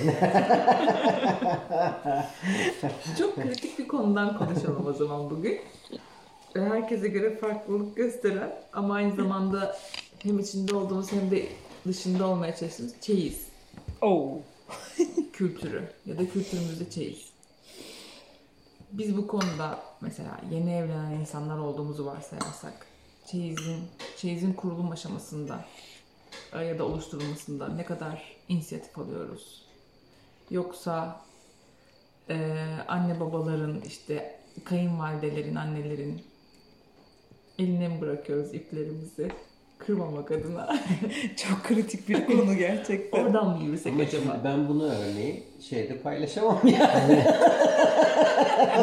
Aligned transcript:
Çok 3.18 3.36
kritik 3.36 3.78
bir 3.78 3.88
konudan 3.88 4.38
konuşalım 4.38 4.86
o 4.86 4.92
zaman 4.92 5.30
bugün. 5.30 5.60
Herkese 6.54 7.08
göre 7.08 7.36
farklılık 7.36 7.96
gösteren 7.96 8.52
ama 8.72 8.94
aynı 8.94 9.16
zamanda 9.16 9.76
hem 10.18 10.38
içinde 10.38 10.74
olduğumuz 10.74 11.12
hem 11.12 11.30
de 11.30 11.48
dışında 11.86 12.26
olmaya 12.26 12.56
çalıştığımız 12.56 12.94
çeyiz 13.00 13.46
Oo. 14.02 14.38
kültürü 15.32 15.88
ya 16.06 16.18
da 16.18 16.28
kültürümüzde 16.28 16.90
çeyiz. 16.90 17.30
Biz 18.92 19.16
bu 19.16 19.26
konuda 19.26 19.78
mesela 20.00 20.40
yeni 20.50 20.74
evlenen 20.74 21.10
insanlar 21.10 21.58
olduğumuzu 21.58 22.06
varsayarsak 22.06 22.86
çeyizin, 23.26 23.80
çeyizin 24.16 24.52
kurulum 24.52 24.90
aşamasında 24.90 25.64
e, 26.52 26.64
ya 26.64 26.78
da 26.78 26.84
oluşturulmasında 26.84 27.68
ne 27.68 27.84
kadar 27.84 28.22
inisiyatif 28.48 28.98
alıyoruz? 28.98 29.69
Yoksa 30.50 31.20
e, 32.30 32.66
anne 32.88 33.20
babaların 33.20 33.80
işte 33.80 34.40
kayınvalidelerin, 34.64 35.54
annelerin 35.54 36.24
eline 37.58 37.88
mi 37.88 38.00
bırakıyoruz 38.00 38.54
iplerimizi 38.54 39.32
kırmamak 39.86 40.30
adına? 40.30 40.76
Çok 41.36 41.64
kritik 41.64 42.08
bir 42.08 42.26
konu 42.26 42.54
gerçekten. 42.58 43.22
Oradan 43.24 43.46
mı 43.48 43.64
yürüsek 43.64 43.92
Ama 43.92 44.02
acaba? 44.02 44.40
ben 44.44 44.68
bunu 44.68 44.84
örneği 44.84 45.42
şeyde 45.68 45.98
paylaşamam 45.98 46.58
yani. 46.64 47.22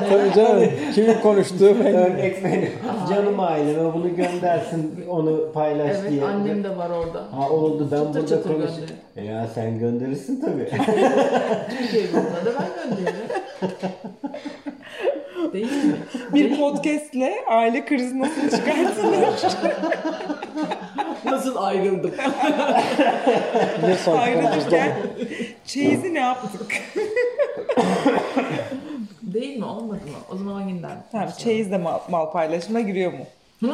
Tabii 0.09 0.33
canım. 0.35 0.69
Kimin 0.95 1.13
konuştuğu. 1.21 1.65
Örnek 1.85 2.43
benim. 2.43 2.71
Canım 3.09 3.39
aileme 3.39 3.93
bunu 3.93 4.15
göndersin 4.15 5.05
onu 5.09 5.51
paylaş 5.53 5.91
Evet 6.01 6.11
diye. 6.11 6.23
annem 6.23 6.63
de 6.63 6.77
var 6.77 6.89
orada. 6.89 7.23
Ha 7.31 7.49
oldu 7.49 7.87
ben 7.91 8.21
Çıtır 8.21 8.49
burada 8.49 8.65
konuş. 8.65 8.69
E 9.15 9.23
Ya 9.25 9.47
sen 9.55 9.79
gönderirsin 9.79 10.41
tabii. 10.41 10.69
Türkiye 11.79 12.03
grubuna 12.05 12.45
da 12.45 12.53
ben 12.59 12.89
gönderirim. 12.89 13.27
Değil 15.53 15.65
mi? 15.85 15.95
Bir 16.33 16.57
podcastle 16.57 17.33
aile 17.49 17.85
krizi 17.85 18.19
nasıl 18.19 18.41
çıkartılır? 18.57 19.27
Nasıl 21.47 21.61
ayrıldım? 21.61 22.11
Ayrılırken 24.17 24.91
çeyizi 25.65 26.13
ne 26.13 26.19
yaptık? 26.19 26.61
Değil 29.21 29.57
mi? 29.57 29.65
Olmadı 29.65 29.99
mı? 30.05 30.17
O 30.31 30.37
zaman 30.37 30.53
hanginden? 30.53 30.97
Tamam 31.11 31.29
çeyiz 31.37 31.71
de 31.71 31.77
mal, 31.77 31.99
mal 32.09 32.31
paylaşımına 32.31 32.81
giriyor 32.81 33.13
mu? 33.13 33.25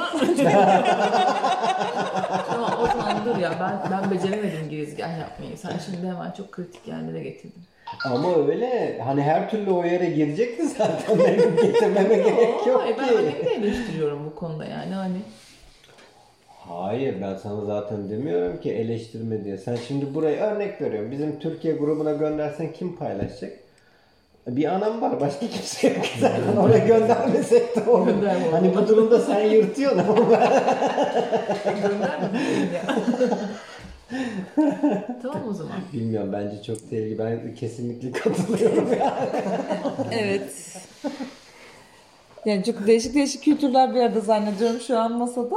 tamam 2.48 2.72
o 2.84 2.88
zaman 2.88 3.26
dur 3.26 3.38
ya 3.38 3.52
ben 3.60 3.92
ben 3.92 4.12
beceremedim 4.12 4.70
girizgah 4.70 5.20
yapmayı. 5.20 5.58
Sen 5.58 5.74
şimdi 5.86 6.08
hemen 6.08 6.32
çok 6.32 6.52
kritik 6.52 6.88
yerlere 6.88 7.24
getirdin. 7.24 7.64
Ama 8.06 8.36
öyle 8.48 9.02
hani 9.06 9.22
her 9.22 9.50
türlü 9.50 9.72
o 9.72 9.86
yere 9.86 10.10
girecekti 10.10 10.68
zaten 10.68 11.20
benim 11.20 11.56
getirmeme 11.56 12.16
gerek 12.16 12.68
yok 12.68 12.84
e 12.88 12.98
ben 12.98 13.08
ki. 13.08 13.18
annemi 13.18 13.46
de 13.46 13.54
eleştiriyorum 13.56 14.26
bu 14.26 14.36
konuda 14.36 14.66
yani 14.66 14.94
hani. 14.94 15.18
Hayır 16.68 17.22
ben 17.22 17.36
sana 17.36 17.66
zaten 17.66 18.10
demiyorum 18.10 18.62
ki 18.62 18.72
eleştirme 18.72 19.44
diye. 19.44 19.58
Sen 19.58 19.76
şimdi 19.88 20.14
buraya 20.14 20.46
örnek 20.56 20.82
veriyorum. 20.82 21.12
Bizim 21.12 21.40
Türkiye 21.40 21.74
grubuna 21.74 22.12
göndersen 22.12 22.72
kim 22.74 22.96
paylaşacak? 22.96 23.52
Bir 24.48 24.66
anam 24.66 25.02
var 25.02 25.20
başka 25.22 25.48
kimse 25.48 25.88
yok 25.88 26.06
zaten 26.20 26.58
oraya 26.58 26.88
göndermesek 26.88 27.76
de 27.76 27.90
olur. 27.90 28.08
Gönderme 28.08 28.50
hani 28.52 28.76
bu 28.76 28.88
durumda 28.88 29.20
sen 29.20 29.44
yırtıyorsun 29.44 30.00
ama 30.00 30.16
tamam 35.22 35.48
o 35.50 35.54
zaman. 35.54 35.74
bilmiyorum 35.94 36.30
bence 36.34 36.64
çok 36.64 36.90
tehlikeli. 36.90 37.20
Ben 37.20 37.56
kesinlikle 37.56 38.12
katılıyorum 38.12 38.94
ya. 38.94 39.30
Evet. 40.12 40.52
Yani 42.46 42.64
çok 42.64 42.88
değişik 42.88 43.16
değişik 43.16 43.44
kültürler 43.44 43.96
bir 43.96 44.00
arada 44.00 44.20
zannediyorum 44.20 44.80
şu 44.80 45.00
an 45.00 45.12
masada. 45.12 45.56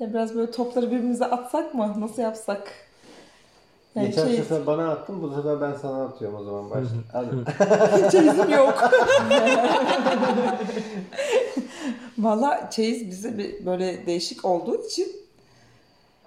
Ya 0.00 0.10
biraz 0.10 0.34
böyle 0.34 0.50
topları 0.50 0.86
birbirimize 0.86 1.24
atsak 1.24 1.74
mı? 1.74 1.94
Nasıl 1.98 2.22
yapsak? 2.22 2.72
Yani 3.94 4.06
Geçen 4.06 4.26
şey, 4.26 4.36
sefer 4.36 4.66
bana 4.66 4.90
attın 4.90 5.22
bu 5.22 5.34
sefer 5.34 5.60
ben 5.60 5.74
sana 5.82 6.04
atıyorum 6.04 6.38
o 6.40 6.44
zaman 6.44 6.70
başla. 6.70 6.88
Hadi. 7.12 8.10
çeyizim 8.10 8.50
yok. 8.50 8.90
Valla 12.18 12.70
çeyiz 12.70 13.10
bize 13.10 13.38
bir 13.38 13.66
böyle 13.66 14.06
değişik 14.06 14.44
olduğu 14.44 14.86
için 14.86 15.12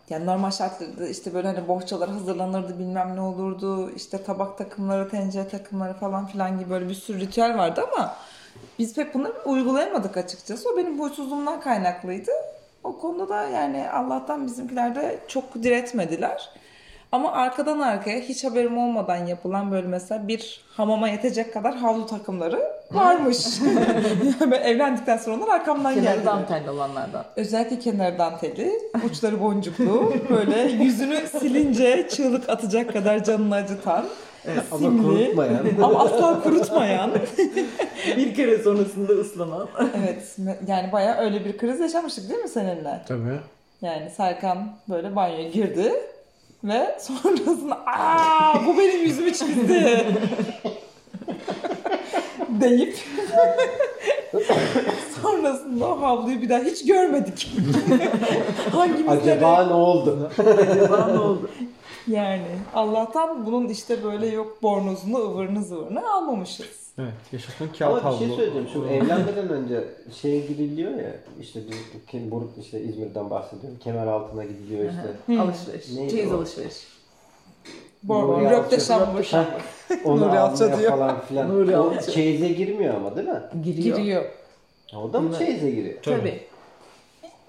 yani 0.10 0.26
normal 0.26 0.52
şartlarda 0.52 1.08
işte 1.08 1.34
böyle 1.34 1.48
hani 1.48 1.68
bohçalar 1.68 2.10
hazırlanırdı 2.10 2.80
bilmem 2.80 3.16
ne 3.16 3.22
olurdu 3.22 3.92
işte 3.96 4.24
tabak 4.24 4.58
takımları 4.58 5.10
tencere 5.10 5.48
takımları 5.48 5.94
falan 5.94 6.28
filan 6.28 6.60
gibi 6.60 6.70
böyle 6.70 6.90
bir 6.90 6.94
sürü 6.94 7.20
ritüel 7.20 7.58
vardı 7.58 7.82
ama 7.94 8.16
biz 8.80 8.96
pek 8.96 9.14
bunları 9.14 9.34
uygulayamadık 9.46 10.18
açıkçası. 10.18 10.70
O 10.74 10.78
benim 10.78 11.00
huysuzluğumdan 11.00 11.62
kaynaklıydı. 11.62 12.32
O 12.88 12.98
konuda 12.98 13.30
da 13.30 13.44
yani 13.44 13.90
Allah'tan 13.90 14.48
bizimkiler 14.48 14.96
de 14.96 15.20
çok 15.28 15.64
diretmediler. 15.64 16.50
Ama 17.12 17.32
arkadan 17.32 17.80
arkaya 17.80 18.20
hiç 18.20 18.44
haberim 18.44 18.78
olmadan 18.78 19.26
yapılan 19.26 19.72
böyle 19.72 19.88
mesela 19.88 20.28
bir 20.28 20.62
hamama 20.78 21.10
yetecek 21.10 21.54
kadar 21.54 21.76
havlu 21.76 22.06
takımları 22.06 22.62
varmış. 22.92 23.38
ben 24.52 24.62
evlendikten 24.62 25.18
sonra 25.18 25.36
onlar 25.36 25.48
arkamdan 25.56 25.94
Kenarı 25.94 26.16
geldi. 26.16 26.26
dantelli 26.26 26.70
olanlardan. 26.70 27.26
Özellikle 27.36 27.80
kenar 27.80 28.20
danteli, 28.20 28.72
uçları 29.06 29.42
boncuklu, 29.42 30.14
böyle 30.30 30.62
yüzünü 30.62 31.28
silince 31.40 32.08
çığlık 32.10 32.50
atacak 32.50 32.94
kadar 32.94 33.24
canını 33.24 33.56
acıtan, 33.56 34.06
Ama 34.72 34.80
simli 34.80 35.04
kurutmayan. 35.04 35.66
ama 35.84 36.00
asla 36.00 36.44
kurutmayan. 36.44 37.12
Bir 38.18 38.36
kere 38.36 38.58
sonrasında 38.58 39.14
ıslanan. 39.14 39.68
evet 39.98 40.36
yani 40.68 40.92
bayağı 40.92 41.18
öyle 41.18 41.46
bir 41.46 41.58
kriz 41.58 41.80
yaşamıştık 41.80 42.30
değil 42.30 42.40
mi 42.42 42.50
seninle? 42.50 43.02
Tabii. 43.08 43.40
Yani 43.82 44.10
Serkan 44.10 44.70
böyle 44.90 45.16
banyoya 45.16 45.50
girdi 45.50 45.94
ve 46.64 46.98
sonrasında 47.00 47.78
aa 47.86 48.66
bu 48.66 48.78
benim 48.78 49.02
yüzümü 49.04 49.34
çizdi 49.34 50.06
deyip 52.50 52.96
sonrasında 55.22 55.86
o 55.88 56.02
havluyu 56.02 56.42
bir 56.42 56.50
daha 56.50 56.60
hiç 56.60 56.86
görmedik. 56.86 57.52
Hangimiz 58.72 59.10
Acaba 59.10 59.66
ne 59.68 59.74
oldu? 59.74 60.32
Acaba 60.38 61.08
ne 61.14 61.20
oldu? 61.20 61.50
Yani 62.08 62.46
Allah'tan 62.74 63.46
bunun 63.46 63.70
işte 63.70 64.04
böyle 64.04 64.28
yok 64.28 64.64
bornozunu 64.64 65.18
ıvırını 65.18 65.64
zıvırını 65.64 66.14
almamışız. 66.14 66.88
Evet. 67.00 67.14
Yaşasın 67.32 67.70
kağıt 67.80 68.06
Ama 68.06 68.14
bir 68.14 68.18
şey 68.18 68.28
havlu. 68.28 68.36
söyleyeceğim. 68.38 68.68
Şu 68.74 68.86
evlenmeden 68.86 69.50
önce 69.50 69.84
şeye 70.22 70.40
gidiliyor 70.40 70.92
ya 70.92 71.16
işte 71.42 71.60
bir, 71.68 72.06
kim, 72.08 72.32
Buruk 72.32 72.52
işte 72.62 72.82
İzmir'den 72.82 73.30
bahsediyorum. 73.30 73.80
Kemer 73.84 74.08
altına 74.08 74.44
gidiliyor 74.44 74.90
işte. 74.90 75.40
Alışveriş. 75.42 75.90
Neydi 75.92 76.12
Çeyiz 76.12 76.32
o? 76.34 76.36
alışveriş. 76.38 76.88
Nuri 78.08 78.50
röpte 78.50 78.80
şambur. 78.80 79.32
Onu 80.06 80.22
Nuri 80.22 80.80
diyor. 80.80 80.92
falan 80.92 81.22
filan. 81.22 81.50
Nuri 81.50 81.78
o 81.78 81.90
Alço. 81.90 82.12
çeyize 82.12 82.48
girmiyor 82.48 82.96
ama 82.96 83.16
değil 83.16 83.28
mi? 83.28 83.42
Giriyor. 83.64 83.98
Giriyor. 83.98 84.26
O 84.96 85.14
da 85.14 85.20
mı 85.22 85.38
çeyize 85.38 85.72
giriyor? 85.72 85.96
Tabii. 86.04 86.42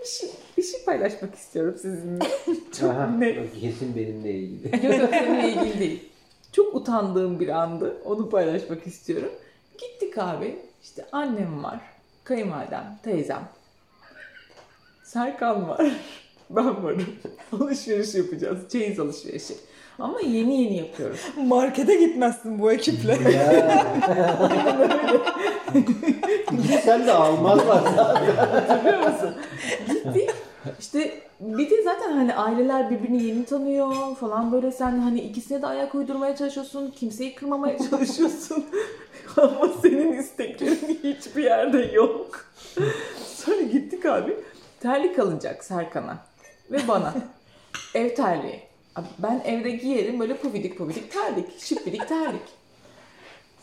Şey, 0.04 0.30
bir 0.58 0.62
şey 0.62 0.84
paylaşmak 0.84 1.34
istiyorum 1.34 1.74
sizinle. 1.82 2.24
Çok 2.80 2.90
Aha, 2.90 3.06
net. 3.06 3.60
Kesin 3.60 3.96
benimle 3.96 4.30
ilgili. 4.30 4.86
Yok 4.86 4.98
yok 5.00 5.10
seninle 5.10 5.48
ilgili 5.52 5.80
değil. 5.80 6.08
Çok 6.52 6.74
utandığım 6.74 7.40
bir 7.40 7.48
andı. 7.48 7.96
Onu 8.04 8.30
paylaşmak 8.30 8.86
istiyorum. 8.86 9.30
Gittik 9.78 10.18
abi. 10.18 10.58
İşte 10.82 11.06
annem 11.12 11.64
var. 11.64 11.80
Kayınvalidem, 12.24 12.98
teyzem. 13.02 13.48
Serkan 15.04 15.68
var. 15.68 15.86
Ben 16.50 16.84
varım. 16.84 17.06
Alışveriş 17.52 18.14
yapacağız. 18.14 18.58
Çeyiz 18.72 19.00
alışverişi. 19.00 19.54
Ama 19.98 20.20
yeni 20.20 20.62
yeni 20.62 20.76
yapıyoruz. 20.76 21.20
Markete 21.36 21.94
gitmezsin 21.94 22.58
bu 22.58 22.72
ekiple. 22.72 23.12
ya. 23.30 23.86
Gitsen 26.62 27.06
de 27.06 27.12
almazlar 27.12 27.82
zaten. 27.96 28.36
Hatırlıyor 28.36 28.98
musun? 28.98 29.34
Gittik. 29.88 30.30
İşte 30.80 31.20
bir 31.40 31.70
de 31.70 31.82
zaten 31.82 32.12
hani 32.12 32.34
aileler 32.34 32.90
birbirini 32.90 33.22
yeni 33.22 33.44
tanıyor 33.44 34.16
falan 34.16 34.52
böyle 34.52 34.72
sen 34.72 34.98
hani 34.98 35.20
ikisine 35.20 35.62
de 35.62 35.66
ayak 35.66 35.94
uydurmaya 35.94 36.36
çalışıyorsun. 36.36 36.90
Kimseyi 36.90 37.34
kırmamaya 37.34 37.78
çalışıyorsun. 37.90 38.64
Ama 39.36 39.68
senin 39.82 40.12
isteklerin 40.12 41.00
hiçbir 41.04 41.44
yerde 41.44 41.78
yok. 41.78 42.46
Sonra 43.24 43.62
gittik 43.62 44.06
abi. 44.06 44.36
Terlik 44.80 45.18
alınacak 45.18 45.64
Serkan'a 45.64 46.18
ve 46.70 46.78
bana. 46.88 47.14
Ev 47.94 48.14
terliği. 48.14 48.60
Ben 49.18 49.42
evde 49.44 49.70
giyerim 49.70 50.20
böyle 50.20 50.36
pufidik 50.36 50.78
pufidik 50.78 51.12
terlik. 51.12 51.60
Şıppidik 51.60 52.08
terlik. 52.08 52.57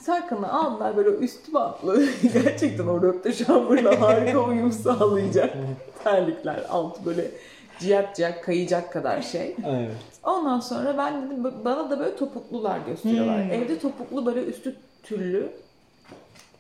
Serkan'ı 0.10 0.54
aldılar 0.54 0.98
böyle 0.98 1.10
üstü 1.10 1.54
bantlı. 1.54 2.06
Gerçekten 2.34 2.88
o 2.88 3.02
röpte 3.02 3.34
şambırla 3.34 4.02
harika 4.02 4.40
uyum 4.40 4.72
sağlayacak 4.72 5.54
terlikler. 6.04 6.64
Alt 6.70 7.06
böyle 7.06 7.32
ciyak 7.80 8.16
ciyak 8.16 8.44
kayacak 8.44 8.94
kadar 8.94 9.22
şey. 9.22 9.56
Evet. 9.68 9.92
Ondan 10.24 10.60
sonra 10.60 10.98
ben 10.98 11.26
dedim 11.26 11.44
bana 11.66 11.90
da 11.90 12.00
böyle 12.00 12.16
topuklular 12.16 12.80
gösteriyorlar. 12.80 13.44
Hmm. 13.44 13.52
Evde 13.52 13.80
topuklu 13.80 14.26
böyle 14.26 14.44
üstü 14.46 14.76
tüllü 15.04 15.50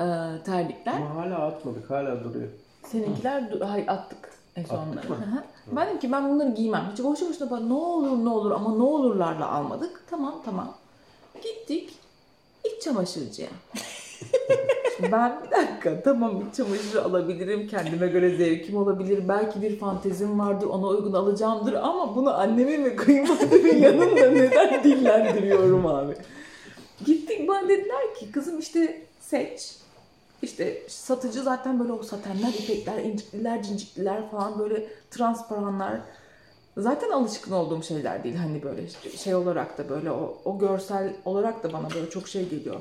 e, 0.01 0.05
terlikler. 0.45 0.93
Ama 0.93 1.15
hala 1.15 1.37
atmadık 1.45 1.89
hala 1.89 2.23
duruyor. 2.23 2.47
Seninkiler 2.83 3.41
du- 3.41 3.63
hayır 3.65 3.87
attık 3.87 4.29
en 4.55 4.63
son 4.63 4.75
Attık 4.77 4.91
onları. 4.93 5.09
mı? 5.09 5.15
Hı 5.25 5.35
hı. 5.35 5.43
ben 5.75 5.87
dedim 5.87 5.99
ki 5.99 6.11
ben 6.11 6.29
bunları 6.29 6.49
giymem. 6.49 6.83
Hiç 6.93 7.03
boşu 7.03 7.29
boşuna 7.29 7.49
bana 7.51 7.65
ne 7.65 7.73
olur 7.73 8.25
ne 8.25 8.29
olur 8.29 8.51
ama 8.51 8.75
ne 8.75 8.83
olurlarla 8.83 9.51
almadık. 9.51 10.03
Tamam 10.09 10.35
tamam. 10.45 10.73
Gittik 11.43 11.93
iç 12.65 12.81
çamaşırcıya. 12.83 13.49
Ben 15.11 15.43
bir 15.43 15.51
dakika 15.51 16.01
tamam 16.03 16.43
iç 16.49 16.55
çamaşırı 16.55 17.03
alabilirim. 17.03 17.67
Kendime 17.67 18.07
göre 18.07 18.37
zevkim 18.37 18.77
olabilir. 18.77 19.27
Belki 19.27 19.61
bir 19.61 19.79
fantezim 19.79 20.39
vardır 20.39 20.67
ona 20.67 20.87
uygun 20.87 21.13
alacağımdır. 21.13 21.73
Ama 21.73 22.15
bunu 22.15 22.33
annemin 22.33 22.85
ve 22.85 22.95
kayınvalidemin 22.95 23.77
yanında 23.77 24.31
neden 24.31 24.83
dillendiriyorum 24.83 25.85
abi. 25.85 26.15
Gittik 27.05 27.47
bana 27.47 27.69
dediler 27.69 28.15
ki 28.15 28.31
kızım 28.31 28.59
işte 28.59 29.01
seç. 29.19 29.75
İşte 30.41 30.81
satıcı 30.87 31.41
zaten 31.43 31.79
böyle 31.79 31.91
o 31.91 32.03
satenler, 32.03 32.53
ipekler, 32.63 32.97
incikliler, 33.03 33.63
cincikliler 33.63 34.31
falan 34.31 34.59
böyle 34.59 34.87
transparanlar. 35.11 35.99
Zaten 36.77 37.09
alışkın 37.09 37.51
olduğum 37.51 37.83
şeyler 37.83 38.23
değil. 38.23 38.35
Hani 38.35 38.63
böyle 38.63 38.81
şey 39.17 39.35
olarak 39.35 39.77
da 39.77 39.89
böyle 39.89 40.11
o, 40.11 40.37
o 40.45 40.59
görsel 40.59 41.13
olarak 41.25 41.63
da 41.63 41.73
bana 41.73 41.87
böyle 41.95 42.09
çok 42.09 42.27
şey 42.27 42.49
geliyor. 42.49 42.75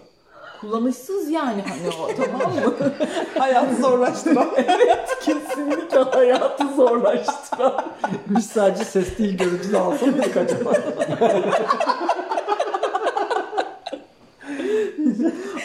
Kullanışsız 0.60 1.30
yani 1.30 1.62
hani 1.62 1.88
o 2.02 2.24
tamam 2.24 2.54
mı? 2.54 2.74
Hayatı 3.38 3.82
zorlaştıran. 3.82 4.48
evet 4.56 5.18
kesinlikle 5.20 5.98
hayatı 5.98 6.74
zorlaştıran. 6.76 7.84
Biz 8.26 8.46
sadece 8.46 8.84
ses 8.84 9.18
değil 9.18 9.38
görüntü 9.38 9.72
de 9.72 9.78
alsaydık 9.78 10.36
acaba. 10.36 10.72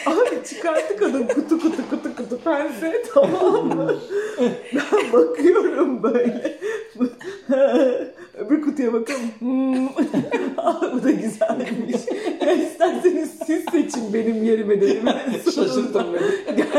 Abi 0.06 0.44
çıkarttı 0.48 0.96
kadın 0.96 1.26
kutu 1.26 1.60
kutu 1.60 1.90
kutu 1.90 2.16
kutu 2.16 2.38
pense 2.44 3.02
tamam 3.14 3.66
mı? 3.66 3.94
Ben 4.74 5.12
bakıyorum 5.12 6.02
böyle. 6.02 6.60
Kutuya 8.80 9.00
bakalım. 9.00 9.20
Hmm. 9.38 9.88
Bu 10.92 11.04
da 11.04 11.10
güzelmiş. 11.10 11.96
Ya 12.46 12.52
isterseniz 12.52 13.30
siz 13.46 13.64
seçin 13.72 14.14
benim 14.14 14.44
yerime 14.44 14.80
dedim. 14.80 15.08
Şaşırttın 15.44 16.06
beni. 16.14 16.66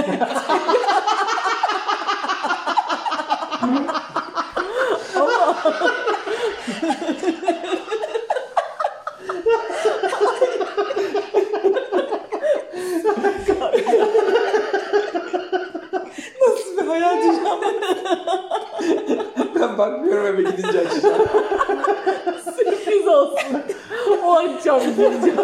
Nasıl 16.42 16.78
bir 16.78 16.88
hayal 16.88 17.22
dünyam? 17.22 17.60
Ben 19.56 19.78
bakmıyorum 19.78 20.26
eve 20.26 20.42
gidince 20.42 20.80
açacağım. 20.80 21.28
Sürpriz 22.58 23.08
olsun. 23.08 23.62
O 24.24 24.32
akşam 24.32 24.80
gideceğim. 24.80 25.38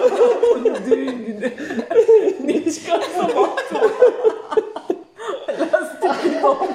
Düğün 0.90 1.26
günü. 1.26 1.52
ne 2.44 2.72
çıkarsa 2.72 3.28
baktım. 3.36 3.92
Lastik 5.74 6.12
bir 6.26 6.44
bomba. 6.44 6.68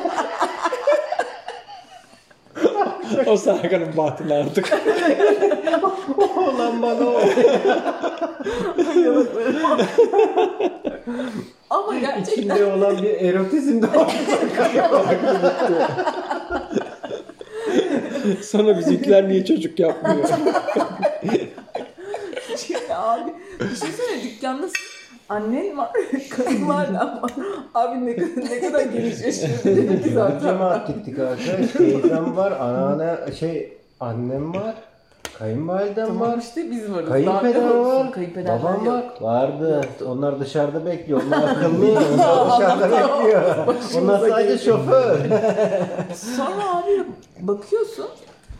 o 3.26 3.36
Bahtına 4.02 4.34
artık. 4.34 4.72
Olan 6.36 6.82
bana 6.82 7.06
o. 7.06 7.20
Ama 11.70 11.98
gerçekten 11.98 12.32
İçinde 12.32 12.64
olan 12.64 13.02
bir 13.02 13.20
erotizm 13.20 13.82
de 13.82 13.86
var. 13.94 14.16
Sonra 18.42 18.78
bizimkiler 18.78 19.28
niye 19.28 19.44
çocuk 19.44 19.78
yapmıyor? 19.78 20.28
Abi 22.94 23.32
düşünsene 23.60 24.22
dükkandasın. 24.22 24.76
Annen 25.28 25.76
var, 25.76 25.90
kayınvaliden 26.30 27.22
var. 27.22 27.32
Abi 27.74 28.06
ne 28.06 28.16
kadar, 28.16 28.50
ne 28.50 28.60
kadar 28.60 28.82
geniş 28.82 29.20
yaşıyor. 29.20 29.58
Dedim 29.64 30.02
ki 30.02 30.10
zaten. 30.10 30.38
Cemaat 30.40 30.86
gittik 30.86 31.18
arkadaş. 31.18 31.72
Teyzem 31.72 32.36
var, 32.36 32.52
anneanne 32.52 33.32
şey 33.40 33.72
annem 34.02 34.54
var. 34.54 34.74
Kayınvalidem 35.38 36.06
Tamam 36.06 36.32
var. 36.32 36.38
işte 36.38 36.70
biz 36.70 36.92
varız. 36.92 37.08
Kayınpeder 37.08 37.54
Daha 37.68 37.84
var. 37.84 38.12
Kayınpeder 38.12 38.58
Babam 38.62 38.84
yok. 38.84 39.22
var. 39.22 39.42
Vardı. 39.42 39.80
Onlar 40.06 40.40
dışarıda 40.40 40.86
bekliyor. 40.86 41.22
Onlar 41.26 41.48
akıllı. 41.48 41.86
Onlar 41.86 42.58
dışarıda 42.58 42.90
bekliyor. 42.90 43.42
Onlar 44.02 44.28
sadece 44.28 44.64
şoför. 44.64 45.16
Sonra 46.36 46.76
abi 46.76 47.04
bakıyorsun. 47.40 48.06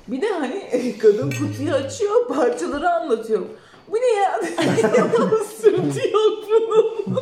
Bir 0.09 0.21
de 0.21 0.27
hani 0.41 0.63
kadın 1.03 1.31
kutuyu 1.31 1.73
açıyor, 1.75 2.29
parçaları 2.29 2.91
anlatıyor. 2.91 3.43
Bu 3.91 3.97
ne 3.97 4.21
ya? 4.23 4.41
Sırtı 5.61 6.09
yok 6.09 6.45
bunun. 7.07 7.21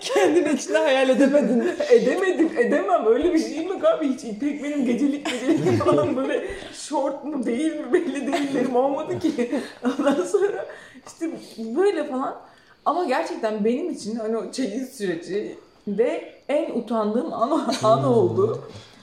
Kendini 0.00 0.52
içinde 0.52 0.78
hayal 0.78 1.08
edemedin. 1.08 1.64
Edemedim, 1.90 2.50
edemem. 2.58 3.06
Öyle 3.06 3.34
bir 3.34 3.38
şey 3.38 3.66
mi 3.66 3.86
abi? 3.86 4.08
Hiç 4.08 4.24
İpek 4.24 4.64
benim 4.64 4.86
gecelik 4.86 5.26
gecelik 5.30 5.78
falan 5.84 6.16
böyle 6.16 6.46
short 6.72 7.24
mu 7.24 7.46
değil 7.46 7.72
mi 7.72 7.92
belli 7.92 8.32
değillerim 8.32 8.76
olmadı 8.76 9.18
ki. 9.18 9.50
Ondan 9.84 10.24
sonra 10.24 10.66
işte 11.06 11.30
böyle 11.76 12.04
falan. 12.04 12.36
Ama 12.84 13.04
gerçekten 13.04 13.64
benim 13.64 13.90
için 13.90 14.16
hani 14.16 14.36
o 14.36 14.52
çeyiz 14.52 14.96
süreci 14.96 15.56
de 15.86 16.32
en 16.48 16.70
utandığım 16.70 17.32
an, 17.32 17.74
an 17.82 18.04
oldu. 18.04 18.62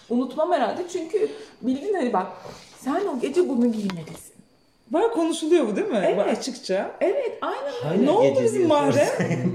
Unutmam 0.09 0.51
herhalde 0.51 0.81
çünkü 0.93 1.29
bildin 1.61 1.93
hani 1.93 2.13
bak 2.13 2.27
sen 2.79 3.01
o 3.17 3.19
gece 3.21 3.49
bunu 3.49 3.71
giymelisin. 3.71 4.32
Var 4.93 5.11
konuşuluyor 5.11 5.67
bu 5.67 5.75
değil 5.75 5.87
mi? 5.87 6.01
Evet. 6.05 6.17
Var 6.17 6.25
açıkça. 6.25 6.91
Evet 7.01 7.37
aynen. 7.41 7.71
Hangi 7.83 8.05
ne 8.05 8.11
oldu 8.11 8.39
bizim 8.43 8.67
mahrem? 8.67 9.07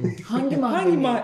Hangi 0.05 0.23
Hangi 0.25 0.57
mahremi? 0.57 0.97
ma 0.97 1.23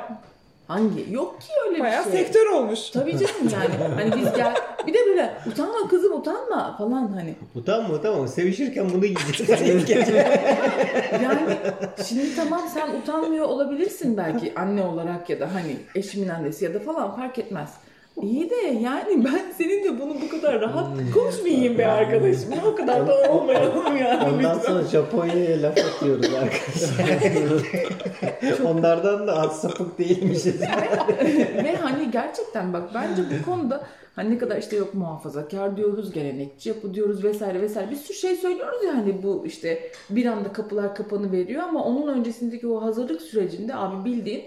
Hangi? 0.68 1.06
Yok 1.10 1.40
ki 1.40 1.48
öyle 1.68 1.80
Bayağı 1.82 2.06
bir 2.06 2.12
şey. 2.12 2.20
sektör 2.24 2.46
olmuş. 2.46 2.90
Tabii 2.90 3.12
canım 3.12 3.50
yani. 3.52 3.94
Hani 3.94 4.20
biz 4.22 4.32
gel 4.36 4.54
bir 4.86 4.94
de 4.94 4.98
böyle 5.08 5.34
utanma 5.50 5.88
kızım 5.88 6.12
utanma 6.12 6.74
falan 6.78 7.12
hani. 7.14 7.34
Utanma 7.54 7.94
utanma. 7.94 8.28
Sevişirken 8.28 8.90
bunu 8.94 9.00
giyeceğiz. 9.06 10.08
Yani 11.22 11.38
şimdi 12.08 12.36
tamam 12.36 12.60
sen 12.74 12.88
utanmıyor 13.00 13.44
olabilirsin 13.46 14.16
belki 14.16 14.52
anne 14.56 14.82
olarak 14.84 15.30
ya 15.30 15.40
da 15.40 15.54
hani 15.54 15.76
eşimin 15.94 16.28
annesi 16.28 16.64
ya 16.64 16.74
da 16.74 16.80
falan 16.80 17.16
fark 17.16 17.38
etmez. 17.38 17.68
İyi 18.22 18.50
de 18.50 18.54
yani 18.56 19.24
ben 19.24 19.52
seninle 19.58 20.00
bunu 20.00 20.14
bu 20.20 20.28
kadar 20.28 20.60
rahat 20.60 20.88
konuşmayayım 21.14 21.78
be 21.78 21.86
arkadaşım. 21.86 22.52
O 22.66 22.74
kadar 22.74 23.06
da 23.06 23.32
olmayalım 23.32 23.96
yani. 23.96 24.24
Ondan 24.24 24.56
lütfen. 24.56 24.72
sonra 24.72 24.82
Japonya'ya 24.84 25.62
laf 25.62 25.78
atıyoruz 25.78 26.30
arkadaşlar. 26.34 27.60
Onlardan 28.70 29.26
da 29.26 29.40
az 29.40 29.60
sapık 29.60 29.98
değilmişiz. 29.98 30.60
Ve 31.64 31.76
hani 31.76 32.10
gerçekten 32.10 32.72
bak 32.72 32.90
bence 32.94 33.22
bu 33.22 33.44
konuda 33.50 33.86
hani 34.16 34.30
ne 34.34 34.38
kadar 34.38 34.56
işte 34.56 34.76
yok 34.76 34.94
muhafazakar 34.94 35.76
diyoruz, 35.76 36.12
gelenekçi 36.12 36.68
yapı 36.68 36.94
diyoruz 36.94 37.24
vesaire 37.24 37.62
vesaire 37.62 37.90
bir 37.90 37.96
sürü 37.96 38.16
şey 38.16 38.36
söylüyoruz 38.36 38.84
ya 38.84 38.94
hani 38.94 39.22
bu 39.22 39.44
işte 39.46 39.90
bir 40.10 40.26
anda 40.26 40.52
kapılar 40.52 40.94
kapanı 40.94 41.32
veriyor 41.32 41.62
ama 41.62 41.84
onun 41.84 42.08
öncesindeki 42.08 42.66
o 42.66 42.82
hazırlık 42.82 43.22
sürecinde 43.22 43.74
abi 43.74 44.04
bildiğin 44.04 44.44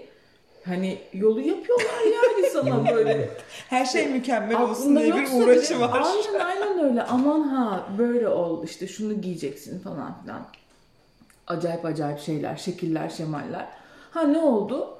hani 0.64 0.98
yolu 1.12 1.40
yapıyorlar 1.40 2.04
yani 2.04 2.50
sana 2.52 2.94
böyle. 2.94 3.30
Her 3.68 3.84
şey 3.84 4.08
mükemmel 4.08 4.62
olsun 4.62 4.96
diye 4.96 5.14
bir 5.14 5.32
uğraşı 5.32 5.74
bile- 5.74 5.80
var. 5.80 6.02
Aynen 6.06 6.40
aynen 6.46 6.84
öyle. 6.90 7.02
Aman 7.02 7.40
ha 7.42 7.86
böyle 7.98 8.28
ol 8.28 8.64
işte 8.64 8.86
şunu 8.86 9.20
giyeceksin 9.20 9.80
falan 9.80 10.22
filan. 10.22 10.46
Acayip 11.46 11.84
acayip 11.84 12.20
şeyler, 12.20 12.56
şekiller, 12.56 13.08
şemaller. 13.08 13.66
Ha 14.10 14.22
ne 14.22 14.38
oldu? 14.38 14.98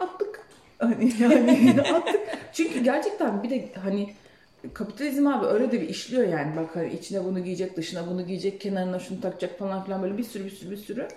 Attık. 0.00 0.40
Hani 0.78 1.12
yani 1.20 1.76
attık. 1.94 2.20
Çünkü 2.52 2.80
gerçekten 2.84 3.42
bir 3.42 3.50
de 3.50 3.68
hani 3.84 4.14
kapitalizm 4.74 5.26
abi 5.26 5.46
öyle 5.46 5.72
de 5.72 5.80
bir 5.80 5.88
işliyor 5.88 6.28
yani. 6.28 6.56
Bak 6.56 6.76
hani 6.76 6.92
içine 6.92 7.24
bunu 7.24 7.44
giyecek, 7.44 7.76
dışına 7.76 8.06
bunu 8.06 8.26
giyecek, 8.26 8.60
kenarına 8.60 8.98
şunu 8.98 9.20
takacak 9.20 9.58
falan 9.58 9.84
filan 9.84 10.02
böyle 10.02 10.18
bir 10.18 10.24
sürü 10.24 10.44
bir 10.44 10.50
sürü 10.50 10.70
bir 10.70 10.76
sürü. 10.76 11.08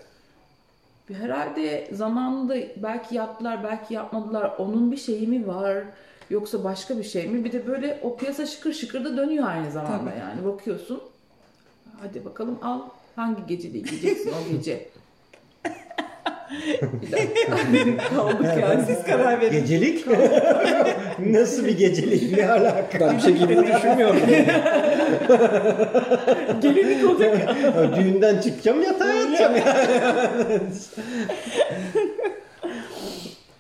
Herhalde 1.14 1.88
zamanında 1.92 2.56
belki 2.78 3.16
yaptılar, 3.16 3.64
belki 3.64 3.94
yapmadılar. 3.94 4.54
Onun 4.58 4.92
bir 4.92 4.98
şeyi 4.98 5.28
mi 5.28 5.48
var? 5.48 5.84
Yoksa 6.30 6.64
başka 6.64 6.98
bir 6.98 7.04
şey 7.04 7.28
mi? 7.28 7.44
Bir 7.44 7.52
de 7.52 7.68
böyle 7.68 8.00
o 8.04 8.18
piyasa 8.18 8.46
şıkır 8.46 8.74
şıkır 8.74 9.06
da 9.06 9.18
dönüyor 9.18 9.48
aynı 9.48 9.72
zamanda 9.72 9.98
Tabii. 9.98 10.20
yani. 10.20 10.46
Bakıyorsun. 10.46 11.02
Hadi 12.02 12.26
bakalım 12.26 12.60
al 12.62 12.82
hangi 13.16 13.46
gecede 13.48 13.80
giyeceksin 13.80 14.32
o 14.32 14.52
gece. 14.52 14.90
Kaldık 18.16 18.46
yani. 18.62 18.84
Siz 18.88 19.04
karar 19.04 19.42
verin. 19.42 19.52
Gecelik? 19.62 20.06
Nasıl 21.20 21.66
bir 21.66 21.78
gecelik? 21.78 22.38
Ne 22.38 22.50
alaka? 22.52 23.00
Ben 23.00 23.16
bir 23.18 23.22
şey 23.22 23.34
gibi 23.34 23.58
düşünmüyorum. 23.58 24.18
Gelinlik 26.62 27.10
olacak. 27.10 27.56
Ya 27.64 27.96
Düğünden 27.96 28.42
çıkacağım 28.42 28.84
yatağa 28.84 29.14
yatacağım 29.14 29.56
yani. 29.56 30.60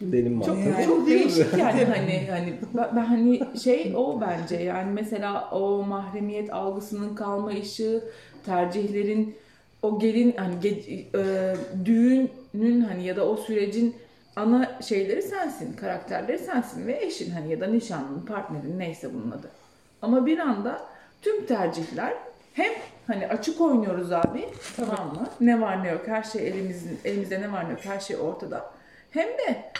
Benim 0.01 0.41
Çok, 0.41 0.57
mantığım 0.57 0.85
çok 0.85 1.07
değil 1.07 1.25
mi? 1.25 1.31
değişik 1.31 1.57
yani 1.57 1.85
hani 1.85 2.27
hani 2.31 2.53
ben, 2.77 2.87
ben 2.95 3.05
hani 3.05 3.41
şey 3.63 3.93
o 3.95 4.21
bence 4.21 4.55
yani 4.55 4.91
mesela 4.93 5.49
o 5.51 5.83
mahremiyet 5.83 6.53
algısının 6.53 7.15
kalmayışı, 7.15 8.03
tercihlerin 8.45 9.35
o 9.81 9.99
gelin 9.99 10.33
hani 10.37 10.55
ge- 10.55 11.03
e, 11.15 11.55
düğünün 12.61 12.81
hani 12.81 13.05
ya 13.05 13.15
da 13.15 13.27
o 13.27 13.37
sürecin 13.37 13.95
ana 14.35 14.81
şeyleri 14.81 15.21
sensin, 15.21 15.73
karakterleri 15.73 16.39
sensin 16.39 16.87
ve 16.87 17.05
eşin 17.05 17.31
hani 17.31 17.51
ya 17.51 17.59
da 17.59 17.67
nişanlın, 17.67 18.21
partnerin 18.21 18.79
neyse 18.79 19.13
bunun 19.13 19.31
adı. 19.31 19.49
Ama 20.01 20.25
bir 20.25 20.39
anda 20.39 20.81
tüm 21.21 21.45
tercihler 21.45 22.13
hem 22.53 22.73
hani 23.07 23.27
açık 23.27 23.61
oynuyoruz 23.61 24.11
abi 24.11 24.49
tamam 24.75 25.07
mı? 25.13 25.29
Ne 25.41 25.61
var 25.61 25.83
ne 25.83 25.89
yok 25.89 26.07
her 26.07 26.23
şey 26.23 26.47
elimizin 26.47 26.99
elimizde 27.05 27.41
ne 27.41 27.51
var 27.51 27.67
ne 27.67 27.71
yok 27.71 27.85
her 27.85 27.99
şey 27.99 28.17
ortada. 28.17 28.71
Hem 29.11 29.27
de 29.27 29.71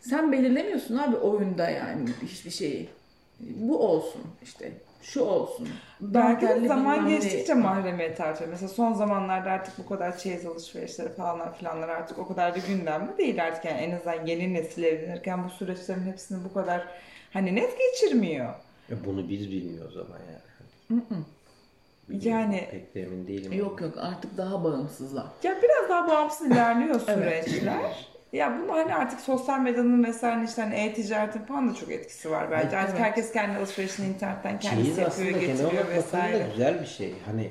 sen 0.00 0.32
belirlemiyorsun 0.32 0.96
abi 0.96 1.16
oyunda 1.16 1.70
yani 1.70 2.08
hiçbir 2.22 2.50
şeyi. 2.50 2.88
Bu 3.40 3.78
olsun 3.88 4.20
işte. 4.42 4.72
Şu 5.02 5.20
olsun. 5.20 5.68
Belki 6.00 6.48
de 6.48 6.68
zaman 6.68 7.08
geçtikçe 7.08 7.54
mahremiyet 7.54 8.20
artıyor. 8.20 8.50
Mesela 8.50 8.68
son 8.68 8.92
zamanlarda 8.92 9.50
artık 9.50 9.78
bu 9.78 9.86
kadar 9.88 10.18
çeyiz 10.18 10.46
alışverişleri 10.46 11.08
falan 11.08 11.52
filanlar 11.52 11.88
artık 11.88 12.18
o 12.18 12.28
kadar 12.28 12.54
da 12.54 12.58
gündemde 12.68 13.18
değil 13.18 13.44
artık. 13.44 13.64
Yani 13.64 13.78
en 13.78 13.96
azından 13.96 14.26
yeni 14.26 14.54
nesil 14.54 14.82
evlenirken 14.82 15.44
bu 15.44 15.50
süreçlerin 15.50 16.02
hepsini 16.04 16.44
bu 16.44 16.52
kadar 16.54 16.86
hani 17.32 17.56
net 17.56 17.74
geçirmiyor. 17.78 18.54
Ya 18.88 18.96
bunu 19.06 19.28
biz 19.28 19.50
bilmiyoruz 19.50 19.96
ama 19.96 20.16
yani. 20.18 21.02
Yani 22.08 22.68
Pek 22.70 22.94
de 22.94 23.02
emin 23.02 23.26
değilim. 23.26 23.52
Yok 23.52 23.80
yok 23.80 23.94
artık 23.98 24.36
daha 24.36 24.64
bağımsızlar. 24.64 25.26
ya 25.42 25.56
biraz 25.62 25.88
daha 25.88 26.08
bağımsız 26.08 26.46
ilerliyor 26.46 27.00
Evet. 27.08 27.44
süreçler. 27.44 28.08
Ya 28.32 28.58
bunun 28.62 28.68
hani 28.68 28.94
artık 28.94 29.20
sosyal 29.20 29.60
medyanın 29.60 30.04
vesaire 30.04 30.44
işte 30.44 30.62
hani 30.62 30.74
e-ticaretin 30.74 31.40
falan 31.40 31.70
da 31.70 31.74
çok 31.74 31.90
etkisi 31.90 32.30
var 32.30 32.50
bence. 32.50 32.62
Evet, 32.62 32.74
Artık 32.74 32.90
evet. 32.94 33.00
herkes 33.06 33.32
kendi 33.32 33.58
alışverişini 33.58 34.06
internetten 34.06 34.58
kendisi 34.60 35.06
aslında 35.06 35.28
yapıyor, 35.30 35.52
getiriyor 35.52 35.88
vesaire. 35.88 36.46
güzel 36.52 36.80
bir 36.80 36.86
şey. 36.86 37.14
Hani 37.26 37.50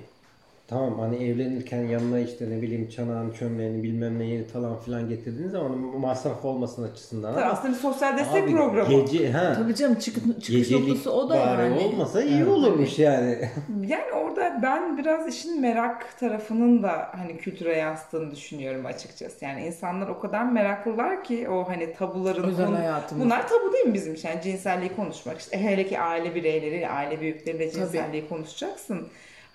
tamam 0.67 0.99
hani 0.99 1.23
evlenirken 1.29 1.81
yanına 1.83 2.19
işte 2.19 2.49
ne 2.49 2.61
bileyim 2.61 2.89
çanağını, 2.89 3.33
çömleğini 3.33 3.83
bilmem 3.83 4.19
neyi 4.19 4.43
falan 4.43 4.79
filan 4.79 5.09
getirdiğiniz 5.09 5.51
zaman 5.51 5.71
masraf 5.77 6.45
olmasın 6.45 6.83
açısından 6.91 7.33
Tabii 7.33 7.43
ama 7.43 7.53
aslında 7.53 7.73
bir 7.73 7.79
sosyal 7.79 8.17
destek 8.17 8.43
abi 8.43 8.51
programı. 8.51 8.89
Gece, 8.89 9.31
ha, 9.31 9.53
Tabii 9.55 9.75
canım 9.75 9.95
çıkış, 9.95 10.23
çıkış 10.45 10.71
noktası 10.71 11.13
o 11.13 11.29
da 11.29 11.33
bari 11.39 11.61
yani. 11.61 11.79
olmasa 11.79 12.21
iyi 12.21 12.37
Evet, 12.37 12.47
olurmuş 12.47 12.99
yani. 12.99 13.37
Yani 13.87 14.11
orada 14.13 14.59
ben 14.63 14.97
biraz 14.97 15.27
işin 15.27 15.61
merak 15.61 16.19
tarafının 16.19 16.83
da 16.83 17.09
hani 17.17 17.37
kültüre 17.37 17.77
yansıttığını 17.77 18.31
düşünüyorum 18.31 18.85
açıkçası. 18.85 19.45
Yani 19.45 19.65
insanlar 19.65 20.07
o 20.07 20.19
kadar 20.19 20.43
meraklılar 20.43 21.23
ki 21.23 21.49
o 21.49 21.69
hani 21.69 21.93
tabuların 21.93 22.43
Özel 22.43 22.65
hayatımız. 22.65 23.25
Bunlar 23.25 23.47
tabu 23.47 23.73
değil 23.73 23.85
mi 23.85 23.93
bizim 23.93 24.13
için? 24.13 24.29
Yani 24.29 24.41
cinselliği 24.41 24.95
konuşmak 24.95 25.39
işte 25.39 25.57
hele 25.63 25.87
ki 25.87 25.99
aile 25.99 26.35
bireyleriyle, 26.35 26.89
aile 26.89 27.21
büyükleriyle 27.21 27.71
cinselliği 27.71 28.29
konuşacaksın. 28.29 29.07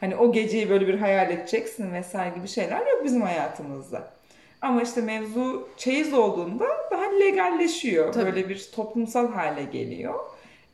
Hani 0.02 0.16
o 0.16 0.32
geceyi 0.32 0.70
böyle 0.70 0.86
bir 0.88 0.98
hayal 0.98 1.30
edeceksin 1.30 1.92
vesaire 1.92 2.34
gibi 2.34 2.48
şeyler 2.48 2.78
yok 2.78 3.04
bizim 3.04 3.22
hayatımızda. 3.22 4.08
Ama 4.62 4.82
işte 4.82 5.00
mevzu 5.00 5.68
çeyiz 5.76 6.14
olduğunda 6.14 6.64
daha 6.90 7.04
legalleşiyor. 7.04 8.12
Tabii. 8.12 8.24
Böyle 8.24 8.48
bir 8.48 8.70
toplumsal 8.74 9.32
hale 9.32 9.62
geliyor. 9.62 10.14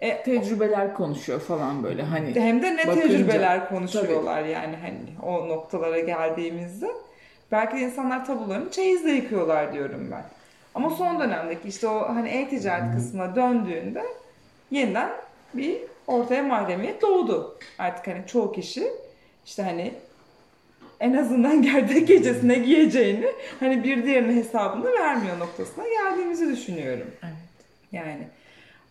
E, 0.01 0.23
Tecrübeler 0.23 0.95
konuşuyor 0.95 1.41
falan 1.41 1.83
böyle 1.83 2.03
hani. 2.03 2.41
hem 2.41 2.63
de 2.63 2.77
ne 2.77 2.87
Bakınca, 2.87 3.09
tecrübeler 3.09 3.69
konuşuyorlar 3.69 4.45
yani 4.45 4.77
hani 4.77 5.33
o 5.33 5.49
noktalara 5.49 6.01
geldiğimizde. 6.01 6.89
Belki 7.53 7.77
de 7.77 7.81
insanlar 7.81 8.27
tabularını 8.27 8.71
çeyizle 8.71 9.11
yıkıyorlar 9.11 9.73
diyorum 9.73 10.09
ben. 10.11 10.25
Ama 10.75 10.91
son 10.91 11.21
dönemdeki 11.21 11.69
işte 11.69 11.89
o 11.89 12.09
hani 12.09 12.29
e-ticaret 12.29 12.95
kısmına 12.95 13.37
döndüğünde 13.37 14.03
yeniden 14.71 15.11
bir 15.55 15.79
ortaya 16.07 16.43
mahremiyet 16.43 17.03
doğdu. 17.03 17.59
Artık 17.79 18.07
hani 18.07 18.27
çoğu 18.27 18.53
kişi 18.53 18.93
işte 19.49 19.63
hani 19.63 19.95
en 21.01 21.13
azından 21.13 21.63
gerdek 21.73 22.09
gecesine 22.09 22.59
giyeceğini 22.59 23.27
hani 23.61 23.85
bir 23.85 24.05
diğerinin 24.05 24.37
hesabını 24.37 24.93
vermiyor 24.93 25.39
noktasına 25.39 25.85
geldiğimizi 25.89 26.49
düşünüyorum. 26.49 27.07
Evet. 27.23 27.35
Yani 27.93 28.29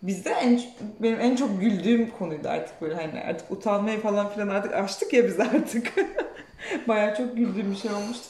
bizde 0.03 0.29
en 0.29 0.61
benim 0.99 1.19
en 1.19 1.35
çok 1.35 1.61
güldüğüm 1.61 2.09
konuydu 2.09 2.49
artık 2.49 2.81
böyle 2.81 2.95
hani 2.95 3.21
artık 3.21 3.51
utanmayı 3.51 4.01
falan 4.01 4.29
filan 4.29 4.47
artık 4.47 4.73
açtık 4.73 5.13
ya 5.13 5.23
biz 5.23 5.39
artık. 5.39 5.93
Bayağı 6.87 7.15
çok 7.17 7.37
güldüğüm 7.37 7.71
bir 7.71 7.77
şey 7.77 7.91
olmuştu. 7.91 8.27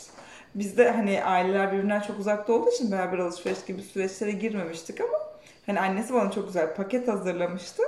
Bizde 0.55 0.91
hani 0.91 1.23
aileler 1.23 1.71
birbirinden 1.71 2.01
çok 2.01 2.19
uzakta 2.19 2.53
olduğu 2.53 2.71
için 2.71 2.91
beraber 2.91 3.17
alışveriş 3.17 3.65
gibi 3.65 3.81
süreçlere 3.81 4.31
girmemiştik 4.31 5.01
ama 5.01 5.19
hani 5.65 5.79
annesi 5.79 6.13
bana 6.13 6.31
çok 6.31 6.47
güzel 6.47 6.75
paket 6.75 7.07
hazırlamıştı. 7.07 7.83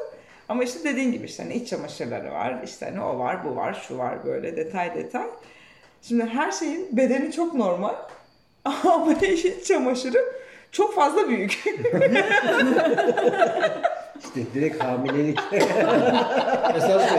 Ama 0.49 0.63
işte 0.63 0.79
dediğin 0.83 1.11
gibi 1.11 1.25
işte 1.25 1.43
hani 1.43 1.53
iç 1.53 1.69
çamaşırları 1.69 2.31
var, 2.31 2.61
işte 2.63 2.85
hani 2.85 3.01
o 3.01 3.19
var, 3.19 3.45
bu 3.45 3.55
var, 3.55 3.83
şu 3.87 3.97
var 3.97 4.25
böyle 4.25 4.57
detay 4.57 4.95
detay. 4.95 5.25
Şimdi 6.01 6.25
her 6.25 6.51
şeyin 6.51 6.97
bedeni 6.97 7.31
çok 7.31 7.53
normal 7.53 7.95
ama 8.65 9.13
iç 9.13 9.67
çamaşırı 9.67 10.25
çok 10.71 10.95
fazla 10.95 11.29
büyük. 11.29 11.51
İşte 14.23 14.41
direkt 14.53 14.83
hamilelik. 14.83 15.39
Esas. 16.75 17.11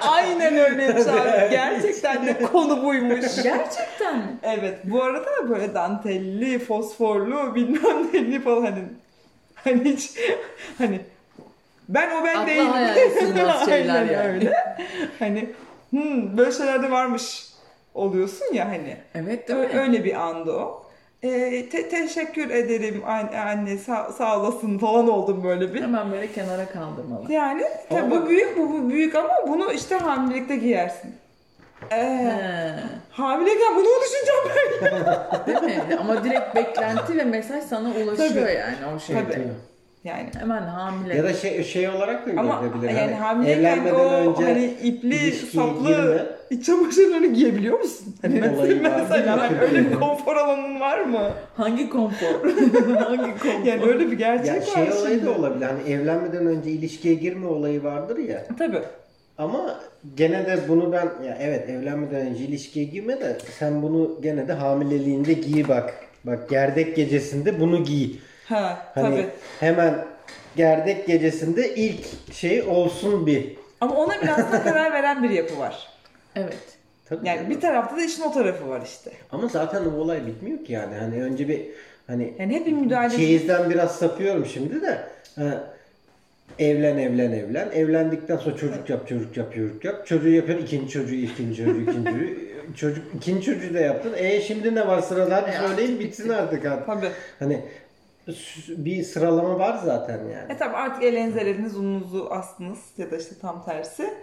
Aynen 0.00 0.56
öyle 0.56 1.04
Çağrı. 1.04 1.48
Gerçekten 1.50 2.26
de 2.26 2.42
konu 2.42 2.84
buymuş. 2.84 3.42
Gerçekten. 3.42 4.22
Evet 4.42 4.78
bu 4.84 5.02
arada 5.02 5.48
böyle 5.48 5.74
dantelli, 5.74 6.58
fosforlu 6.58 7.54
bilmem 7.54 8.06
neli 8.14 8.40
falan 8.40 8.62
hani 8.62 8.82
hani 9.54 9.84
hiç 9.84 10.10
hani 10.78 11.00
ben 11.94 12.10
o 12.20 12.24
ben 12.24 12.36
Akla 12.36 12.46
değilim. 12.46 12.66
hayal 12.68 12.94
sığmaz 13.10 13.64
şeyler 13.68 13.94
Aynen 14.02 14.12
yani. 14.12 14.26
öyle. 14.34 14.54
Hani 15.18 15.48
hmm, 15.90 16.36
böyle 16.38 16.52
şeyler 16.52 16.82
de 16.82 16.90
varmış 16.90 17.46
oluyorsun 17.94 18.54
ya 18.54 18.68
hani. 18.68 18.96
Evet 19.14 19.48
değil 19.48 19.58
mi? 19.60 19.66
Ö- 19.66 19.78
öyle 19.80 20.04
bir 20.04 20.14
andı 20.14 20.52
o. 20.52 20.86
Ee, 21.22 21.68
te- 21.68 21.88
teşekkür 21.88 22.50
ederim 22.50 23.02
anne, 23.06 23.40
anne 23.40 23.78
sağ, 23.78 24.12
sağ 24.12 24.40
olasın 24.40 24.78
falan 24.78 25.08
oldum 25.08 25.44
böyle 25.44 25.74
bir. 25.74 25.82
Hemen 25.82 26.12
böyle 26.12 26.32
kenara 26.32 26.66
kaldırmalı. 26.66 27.32
Yani 27.32 27.62
tabii 27.88 28.00
Ama 28.00 28.10
bu 28.10 28.28
büyük 28.28 28.58
bu, 28.58 28.70
bu 28.72 28.90
büyük 28.90 29.14
ama 29.14 29.30
bunu 29.48 29.72
işte 29.72 29.94
hamilelikte 29.94 30.56
giyersin. 30.56 31.14
Ee, 31.92 31.96
He. 31.96 32.72
hamileyken 33.10 33.76
bunu 33.76 33.86
düşüneceğim 34.04 34.44
ben? 34.84 35.46
Değil 35.46 35.76
mi? 35.76 35.96
Ama 36.00 36.24
direkt 36.24 36.54
beklenti 36.54 37.16
ve 37.16 37.24
mesaj 37.24 37.64
sana 37.64 37.88
ulaşıyor 37.90 38.28
Tabii. 38.28 38.52
yani 38.52 38.94
o 38.96 38.98
şey. 39.00 39.16
Tabii. 39.16 39.48
Yani 40.04 40.30
Hemen 40.38 40.62
hamile. 40.62 41.16
ya 41.16 41.24
da 41.24 41.32
şey 41.32 41.64
şey 41.64 41.88
olarak 41.88 42.26
da 42.26 42.40
ama 42.40 42.60
görülebilir. 42.62 42.88
yani 42.88 43.00
hani 43.00 43.14
hamileyken 43.14 43.62
evlenmeden 43.62 43.94
o 43.94 43.98
önce 44.10 44.44
hani 44.44 44.64
ipli 44.82 45.08
ilişkiye 45.14 45.64
saplı 45.64 45.88
girme. 45.88 46.26
iç 46.50 46.66
çamaşırlarını 46.66 47.26
giyebiliyor 47.26 47.78
musun? 47.78 48.16
Hani 48.22 48.50
Olayı 48.56 48.82
mesela, 48.82 49.36
var. 49.36 49.40
hani 49.40 49.60
öyle 49.60 49.90
bir 49.90 49.94
konfor 49.94 50.36
alanın 50.36 50.80
var 50.80 50.98
mı? 51.00 51.30
Hangi 51.56 51.90
konfor? 51.90 52.26
Hangi 52.98 53.38
konfor? 53.38 53.64
Yani 53.64 53.82
öyle 53.84 54.10
bir 54.10 54.18
gerçek 54.18 54.46
ya 54.46 54.56
var 54.56 54.62
şey 54.62 54.98
olayı 55.00 55.14
şimdi. 55.14 55.26
da 55.26 55.30
olabilir. 55.38 55.66
Hani 55.66 55.92
evlenmeden 55.92 56.46
önce 56.46 56.70
ilişkiye 56.70 57.14
girme 57.14 57.46
olayı 57.46 57.82
vardır 57.84 58.18
ya. 58.18 58.46
Tabii. 58.58 58.82
Ama 59.38 59.80
gene 60.16 60.46
de 60.46 60.58
bunu 60.68 60.92
ben 60.92 61.24
ya 61.26 61.38
evet 61.40 61.68
evlenmeden 61.70 62.26
önce 62.26 62.44
ilişkiye 62.44 62.84
girme 62.84 63.20
de 63.20 63.36
sen 63.58 63.82
bunu 63.82 64.18
gene 64.22 64.48
de 64.48 64.52
hamileliğinde 64.52 65.32
giy 65.32 65.68
bak. 65.68 65.94
Bak 66.24 66.48
gerdek 66.48 66.96
gecesinde 66.96 67.60
bunu 67.60 67.84
giy. 67.84 68.10
Ha 68.50 68.86
Hani 68.94 69.16
tabii. 69.16 69.26
hemen 69.60 70.04
gerdek 70.56 71.06
gecesinde 71.06 71.74
ilk 71.74 72.06
şey 72.32 72.62
olsun 72.62 73.26
bir. 73.26 73.56
Ama 73.80 73.96
ona 73.96 74.22
biraz 74.22 74.52
da 74.52 74.62
karar 74.62 74.92
veren 74.92 75.22
bir 75.22 75.30
yapı 75.30 75.58
var. 75.58 75.88
Evet. 76.36 76.56
Tabii 77.08 77.28
Yani 77.28 77.36
canım. 77.38 77.50
bir 77.50 77.60
tarafta 77.60 77.96
da 77.96 78.02
işin 78.04 78.22
o 78.22 78.32
tarafı 78.32 78.68
var 78.68 78.80
işte. 78.84 79.10
Ama 79.32 79.48
zaten 79.48 79.82
o 79.84 80.00
olay 80.00 80.26
bitmiyor 80.26 80.64
ki 80.64 80.72
yani. 80.72 80.94
Hani 80.94 81.22
önce 81.22 81.48
bir 81.48 81.62
hani 82.06 82.34
Yani 82.38 82.54
hep 82.54 82.66
bir 82.66 82.72
müdahale 82.72 83.16
çeyizden 83.16 83.70
biraz 83.70 83.96
sapıyorum 83.98 84.46
şimdi 84.46 84.82
de. 84.82 84.98
Ha, 85.36 85.64
evlen 86.58 86.98
evlen 86.98 87.32
evlen. 87.32 87.68
Evlendikten 87.74 88.36
sonra 88.36 88.56
çocuk 88.56 88.90
yap 88.90 89.08
çocuk 89.08 89.36
yap 89.36 89.54
çocuk 89.54 89.84
yap. 89.84 90.06
Çocuğu 90.06 90.28
yapıyorsun 90.28 90.66
ikinci 90.66 90.92
çocuğu 90.92 91.14
ikinci 91.14 91.56
çocuğu 91.56 91.80
ikinci 91.80 92.04
çocuğu. 92.10 92.50
Çocuk 92.76 93.04
ikinci 93.16 93.46
çocuğu 93.46 93.74
da 93.74 93.80
yaptın. 93.80 94.12
E 94.16 94.40
şimdi 94.40 94.74
ne 94.74 94.86
var 94.86 95.00
sırada? 95.02 95.36
Hadi 95.36 95.50
E, 95.50 95.68
söyleyin 95.68 96.00
bitsin 96.00 96.28
artık 96.28 96.64
artık. 96.64 96.86
Tabii. 96.86 97.08
Hani 97.38 97.60
bir 98.68 99.02
sıralama 99.04 99.58
var 99.58 99.80
zaten 99.84 100.18
yani. 100.18 100.52
E 100.52 100.56
tabi 100.56 100.76
artık 100.76 101.02
eliniz 101.02 101.36
eliniz 101.36 101.76
ununuzu 101.76 102.28
astınız 102.30 102.78
ya 102.98 103.10
da 103.10 103.16
işte 103.16 103.34
tam 103.40 103.64
tersi. 103.64 104.14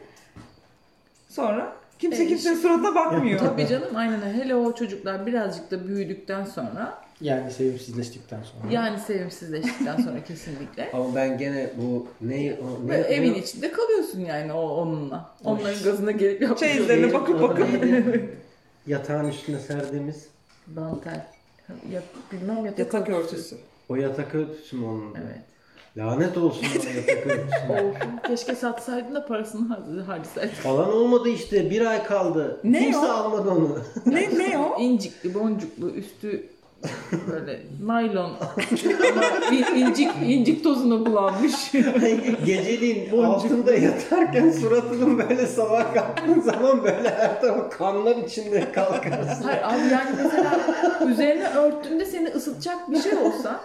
Sonra 1.29 1.73
kimse 1.99 2.23
E, 2.23 2.27
kimsenin 2.27 2.55
suratına 2.55 2.95
bakmıyor. 2.95 3.39
Tabii 3.39 3.67
canım 3.67 3.95
aynen 3.95 4.21
öyle. 4.21 4.33
Hele 4.43 4.55
o 4.55 4.75
çocuklar 4.75 5.25
birazcık 5.25 5.71
da 5.71 5.87
büyüdükten 5.87 6.45
sonra 6.45 6.97
Yani 7.21 7.51
sevimsizleştikten 7.51 8.39
sonra. 8.43 8.73
Yani 8.73 8.99
sevimsizleştikten 8.99 9.97
sonra 9.97 10.23
kesinlikle. 10.23 10.89
Ama 10.93 11.15
ben 11.15 11.37
gene 11.37 11.69
bu 11.77 12.07
ne 12.21 12.55
o 12.61 12.87
ne 12.89 12.95
evin 12.95 13.33
ne- 13.33 13.37
içinde 13.37 13.71
kalıyorsun 13.71 14.19
yani 14.19 14.53
o 14.53 14.61
onunla. 14.61 15.31
Onların 15.43 15.83
gazına 15.83 16.11
gelip 16.11 16.41
yapmış. 16.41 16.59
Çeyizlerine 16.59 17.13
bakıp 17.13 17.41
bakıp. 17.41 17.67
Yatağın 18.87 19.27
üstüne 19.29 19.59
serdiğimiz 19.59 20.27
Dantel. 20.75 21.25
Ya, 21.91 22.01
bilmem 22.31 22.65
yatak, 22.65 22.79
Yatak 22.79 23.09
örtüsü. 23.09 23.57
O 23.89 23.95
yatak 23.95 24.35
örtüsü 24.35 24.75
mü 24.75 24.85
onun? 24.85 25.15
Evet. 25.15 25.41
Lanet 25.97 26.37
olsun 26.37 26.65
o 26.73 26.87
yatak 26.87 27.25
örtüsüne. 27.27 27.81
Of, 27.89 28.23
keşke 28.27 28.55
satsaydın 28.55 29.15
da 29.15 29.25
parasını 29.25 29.73
har- 29.73 30.01
harcasaydın. 30.03 30.53
Falan 30.53 30.93
olmadı 30.93 31.29
işte. 31.29 31.69
Bir 31.69 31.85
ay 31.85 32.03
kaldı. 32.03 32.59
Ne 32.63 32.83
Kimse 32.83 32.99
o? 32.99 33.01
almadı 33.09 33.49
onu. 33.49 33.79
Ne 34.05 34.39
ne 34.39 34.57
o? 34.57 34.81
İncikli, 34.81 35.33
boncuklu, 35.33 35.89
üstü 35.89 36.49
böyle 37.31 37.61
naylon 37.85 38.31
ama 39.11 39.23
in- 39.51 39.75
incik 39.75 40.11
incik 40.25 40.63
tozunu 40.63 41.05
bulanmış. 41.05 41.71
Geceliğin 42.45 43.23
altında 43.23 43.73
yatarken 43.73 44.51
suratının 44.51 45.17
böyle 45.17 45.47
sabah 45.47 45.93
kalktığın 45.93 46.41
zaman 46.41 46.83
böyle 46.83 47.09
her 47.09 47.41
taraf 47.41 47.77
kanlar 47.77 48.15
içinde 48.15 48.71
kalkarsın. 48.71 49.43
Hayır 49.43 49.61
abi 49.63 49.93
yani 49.93 50.09
mesela 50.23 50.59
üzerine 51.11 51.47
örttüğünde 51.47 52.05
seni 52.05 52.27
ısıtacak 52.27 52.91
bir 52.91 53.01
şey 53.01 53.13
olsa 53.17 53.61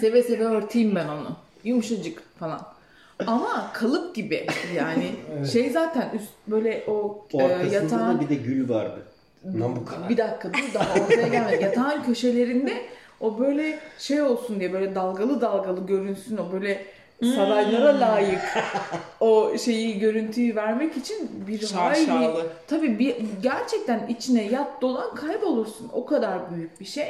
seve 0.00 0.22
seve 0.22 0.44
örteyim 0.44 0.94
ben 0.94 1.08
onu. 1.08 1.36
Yumuşacık 1.64 2.22
falan. 2.38 2.60
Ama 3.26 3.70
kalıp 3.74 4.14
gibi 4.14 4.46
yani 4.76 5.10
şey 5.52 5.70
zaten 5.70 6.10
üst 6.14 6.28
böyle 6.46 6.84
o 6.86 7.26
e, 7.34 7.36
Ortasında 7.36 7.74
yatağın 7.74 8.20
bir 8.20 8.28
de 8.28 8.34
gül 8.34 8.68
vardı. 8.68 9.02
Namuka. 9.44 10.08
bir 10.08 10.16
dakika 10.16 10.52
dur 10.52 10.74
daha 10.74 11.04
ortaya 11.04 11.28
gelmedi. 11.28 11.62
Yatağın 11.62 12.02
köşelerinde 12.02 12.72
o 13.20 13.38
böyle 13.38 13.78
şey 13.98 14.22
olsun 14.22 14.60
diye 14.60 14.72
böyle 14.72 14.94
dalgalı 14.94 15.40
dalgalı 15.40 15.86
görünsün 15.86 16.36
o 16.36 16.52
böyle 16.52 16.84
saraylara 17.34 18.00
layık 18.00 18.40
o 19.20 19.58
şeyi 19.58 19.98
görüntüyü 19.98 20.56
vermek 20.56 20.96
için 20.96 21.30
bir 21.48 21.70
hayli 21.70 22.28
tabii 22.68 22.98
bir 22.98 23.16
gerçekten 23.42 24.06
içine 24.06 24.44
yat 24.44 24.82
dolan 24.82 25.14
kaybolursun. 25.14 25.90
O 25.92 26.06
kadar 26.06 26.54
büyük 26.54 26.80
bir 26.80 26.84
şey. 26.84 27.08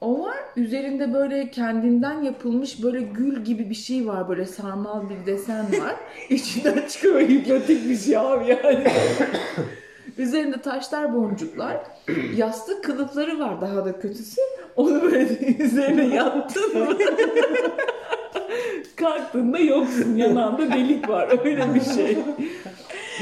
O 0.00 0.24
var. 0.24 0.36
Üzerinde 0.56 1.14
böyle 1.14 1.50
kendinden 1.50 2.22
yapılmış 2.22 2.82
böyle 2.82 3.00
gül 3.00 3.44
gibi 3.44 3.70
bir 3.70 3.74
şey 3.74 4.06
var. 4.06 4.28
Böyle 4.28 4.46
sarmal 4.46 5.02
bir 5.10 5.26
desen 5.26 5.64
var. 5.80 5.96
İçinden 6.30 6.88
çıkıyor 6.88 7.20
hipnotik 7.20 7.88
bir 7.88 7.96
şey 7.98 8.16
abi 8.16 8.48
yani. 8.50 8.86
Üzerinde 10.18 10.62
taşlar, 10.62 11.14
boncuklar. 11.14 11.80
Yastık 12.36 12.84
kılıfları 12.84 13.38
var 13.38 13.60
daha 13.60 13.84
da 13.84 13.98
kötüsü. 14.00 14.40
Onu 14.76 15.02
böyle 15.02 15.38
üzerine 15.58 16.14
yattın 16.14 16.78
mı? 16.78 16.98
Kalktığında 18.96 19.58
yoksun. 19.58 20.16
Yanağında 20.16 20.72
delik 20.72 21.08
var. 21.08 21.44
Öyle 21.44 21.74
bir 21.74 21.80
şey. 21.80 22.18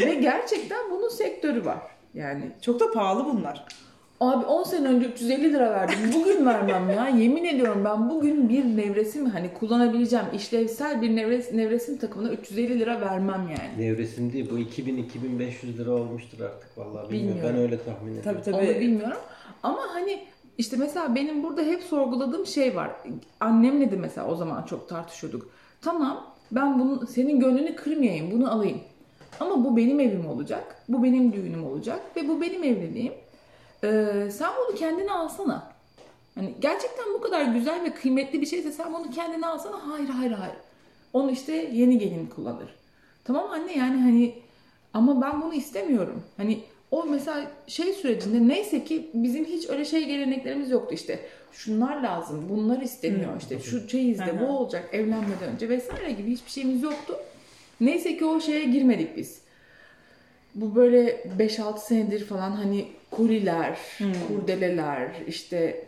Ve 0.06 0.14
gerçekten 0.14 0.90
bunun 0.90 1.08
sektörü 1.08 1.64
var. 1.64 1.78
Yani 2.14 2.50
Çok 2.60 2.80
da 2.80 2.92
pahalı 2.92 3.24
bunlar. 3.24 3.66
Abi 4.20 4.46
10 4.46 4.62
sene 4.62 4.88
önce 4.88 5.06
350 5.06 5.52
lira 5.52 5.70
verdim. 5.70 5.96
Bugün 6.14 6.46
vermem 6.46 6.90
ya. 6.90 7.08
Yemin 7.08 7.44
ediyorum 7.44 7.82
ben 7.84 8.10
bugün 8.10 8.48
bir 8.48 8.64
nevresim 8.64 9.26
hani 9.26 9.54
kullanabileceğim 9.54 10.24
işlevsel 10.36 11.02
bir 11.02 11.16
nevres, 11.16 11.52
nevresim 11.52 11.98
takımına 11.98 12.30
350 12.30 12.80
lira 12.80 13.00
vermem 13.00 13.40
yani. 13.48 13.88
Nevresim 13.88 14.32
değil 14.32 14.50
bu 14.50 14.58
2000-2500 14.58 15.78
lira 15.78 15.90
olmuştur 15.90 16.40
artık 16.40 16.78
vallahi 16.78 17.10
bilmiyorum. 17.10 17.10
Bilmiyorum. 17.10 17.42
Ben 17.54 17.56
öyle 17.62 17.78
tahmin 17.84 18.12
ediyorum. 18.16 18.40
Tabii 18.44 18.56
Onu 18.56 18.64
tabii. 18.66 18.80
bilmiyorum. 18.80 19.18
Ama 19.62 19.80
hani 19.92 20.18
işte 20.58 20.76
mesela 20.76 21.14
benim 21.14 21.42
burada 21.42 21.62
hep 21.62 21.82
sorguladığım 21.82 22.46
şey 22.46 22.76
var. 22.76 22.90
Annemle 23.40 23.90
de 23.90 23.96
mesela 23.96 24.26
o 24.28 24.36
zaman 24.36 24.62
çok 24.62 24.88
tartışıyorduk. 24.88 25.50
Tamam 25.82 26.26
ben 26.52 26.78
bunun 26.78 27.04
senin 27.06 27.40
gönlünü 27.40 27.76
kırmayayım 27.76 28.30
bunu 28.30 28.52
alayım. 28.52 28.78
Ama 29.40 29.64
bu 29.64 29.76
benim 29.76 30.00
evim 30.00 30.26
olacak. 30.26 30.76
Bu 30.88 31.02
benim 31.02 31.32
düğünüm 31.32 31.64
olacak. 31.66 32.00
Ve 32.16 32.28
bu 32.28 32.40
benim 32.40 32.64
evliliğim. 32.64 33.12
Ee, 33.84 34.30
sen 34.30 34.50
bunu 34.58 34.76
kendine 34.76 35.12
alsana. 35.12 35.74
Hani 36.34 36.54
gerçekten 36.60 37.04
bu 37.14 37.20
kadar 37.20 37.44
güzel 37.44 37.84
ve 37.84 37.94
kıymetli 37.94 38.40
bir 38.40 38.46
şeyse 38.46 38.72
sen 38.72 38.94
bunu 38.94 39.10
kendine 39.10 39.46
alsana. 39.46 39.88
Hayır 39.88 40.08
hayır 40.08 40.32
hayır. 40.32 40.56
Onu 41.12 41.30
işte 41.30 41.52
yeni 41.72 41.98
gelin 41.98 42.26
kullanır. 42.26 42.74
Tamam 43.24 43.50
anne 43.50 43.78
yani 43.78 44.02
hani 44.02 44.34
ama 44.94 45.20
ben 45.20 45.42
bunu 45.42 45.54
istemiyorum. 45.54 46.22
Hani 46.36 46.60
o 46.90 47.04
mesela 47.04 47.50
şey 47.66 47.92
sürecinde 47.92 48.48
neyse 48.48 48.84
ki 48.84 49.10
bizim 49.14 49.44
hiç 49.44 49.70
öyle 49.70 49.84
şey 49.84 50.04
geleneklerimiz 50.04 50.70
yoktu 50.70 50.94
işte. 50.94 51.20
Şunlar 51.52 52.02
lazım, 52.02 52.46
bunlar 52.50 52.82
isteniyor 52.82 53.40
işte. 53.40 53.58
Şu 53.60 53.88
çeyizde 53.88 54.40
bu 54.40 54.46
olacak 54.46 54.88
evlenmeden 54.92 55.48
önce 55.54 55.68
vesaire 55.68 56.12
gibi 56.12 56.30
hiçbir 56.30 56.50
şeyimiz 56.50 56.82
yoktu. 56.82 57.16
Neyse 57.80 58.16
ki 58.16 58.24
o 58.24 58.40
şeye 58.40 58.64
girmedik 58.64 59.16
biz. 59.16 59.40
Bu 60.54 60.74
böyle 60.74 61.24
5-6 61.38 61.78
senedir 61.78 62.24
falan 62.24 62.50
hani 62.50 62.86
koliler, 63.16 63.78
Hmm. 63.98 64.12
kurdeleler, 64.28 65.10
işte 65.26 65.84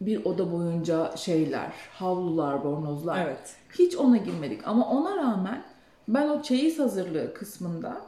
bir 0.00 0.24
oda 0.24 0.52
boyunca 0.52 1.16
şeyler, 1.16 1.70
havlular, 1.92 2.64
bornozlar. 2.64 3.26
Evet. 3.26 3.56
Hiç 3.78 3.96
ona 3.96 4.16
girmedik 4.16 4.60
ama 4.68 4.88
ona 4.90 5.16
rağmen 5.16 5.62
ben 6.08 6.28
o 6.28 6.42
çeyiz 6.42 6.78
hazırlığı 6.78 7.34
kısmında 7.34 8.00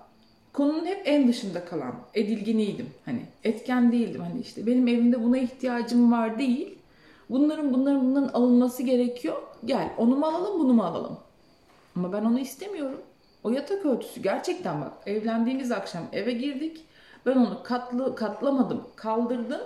konunun 0.52 0.86
hep 0.86 1.02
en 1.04 1.28
dışında 1.28 1.64
kalan 1.64 1.94
edilginiydim. 2.14 2.86
Hani 3.04 3.20
etken 3.44 3.92
değildim. 3.92 4.20
Hani 4.20 4.40
işte 4.40 4.66
benim 4.66 4.88
evimde 4.88 5.22
buna 5.22 5.38
ihtiyacım 5.38 6.12
var 6.12 6.38
değil. 6.38 6.78
Bunların 7.30 7.74
bunların 7.74 8.06
bunların 8.06 8.28
alınması 8.28 8.82
gerekiyor. 8.82 9.36
Gel 9.64 9.90
onu 9.98 10.16
mu 10.16 10.26
alalım 10.26 10.60
bunu 10.60 10.72
mu 10.72 10.82
alalım. 10.82 11.18
Ama 11.96 12.12
ben 12.12 12.24
onu 12.24 12.38
istemiyorum. 12.40 13.00
O 13.44 13.50
yatak 13.50 13.86
örtüsü 13.86 14.22
gerçekten 14.22 14.80
bak 14.80 14.92
evlendiğimiz 15.06 15.72
akşam 15.72 16.02
eve 16.12 16.32
girdik. 16.32 16.80
Ben 17.26 17.36
onu 17.36 17.62
katlı 17.62 18.16
katlamadım, 18.16 18.84
kaldırdım. 18.96 19.60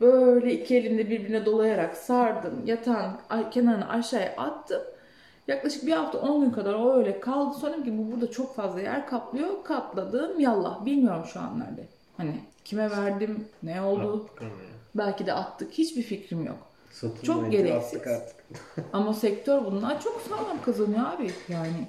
Böyle 0.00 0.52
iki 0.52 0.76
elimde 0.76 1.10
birbirine 1.10 1.46
dolayarak 1.46 1.96
sardım. 1.96 2.62
Yatağın 2.66 3.12
kenarına 3.50 3.88
aşağıya 3.88 4.34
attım. 4.36 4.82
Yaklaşık 5.48 5.86
bir 5.86 5.92
hafta 5.92 6.18
10 6.18 6.40
gün 6.40 6.50
kadar 6.50 6.74
o 6.74 6.92
öyle 6.98 7.20
kaldı. 7.20 7.58
Sonra 7.60 7.72
dedim 7.72 7.84
ki 7.84 7.98
bu 7.98 8.12
burada 8.12 8.30
çok 8.30 8.56
fazla 8.56 8.80
yer 8.80 9.06
kaplıyor. 9.06 9.64
Katladım 9.64 10.40
yallah. 10.40 10.84
Bilmiyorum 10.84 11.24
şu 11.32 11.40
an 11.40 11.60
nerede. 11.60 11.86
Hani 12.16 12.34
kime 12.64 12.90
verdim, 12.90 13.48
ne 13.62 13.82
oldu. 13.82 14.26
Belki 14.94 15.26
de 15.26 15.32
attık. 15.32 15.72
Hiçbir 15.72 16.02
fikrim 16.02 16.44
yok. 16.46 16.56
Satılmayınca 16.90 17.26
Çok 17.34 17.52
gereksiz. 17.52 17.94
attık 17.94 18.06
artık. 18.06 18.36
Ama 18.92 19.14
sektör 19.14 19.64
bundan 19.64 19.98
çok 19.98 20.20
sağlam 20.28 20.62
kazanıyor 20.64 21.06
abi. 21.06 21.30
Yani 21.48 21.88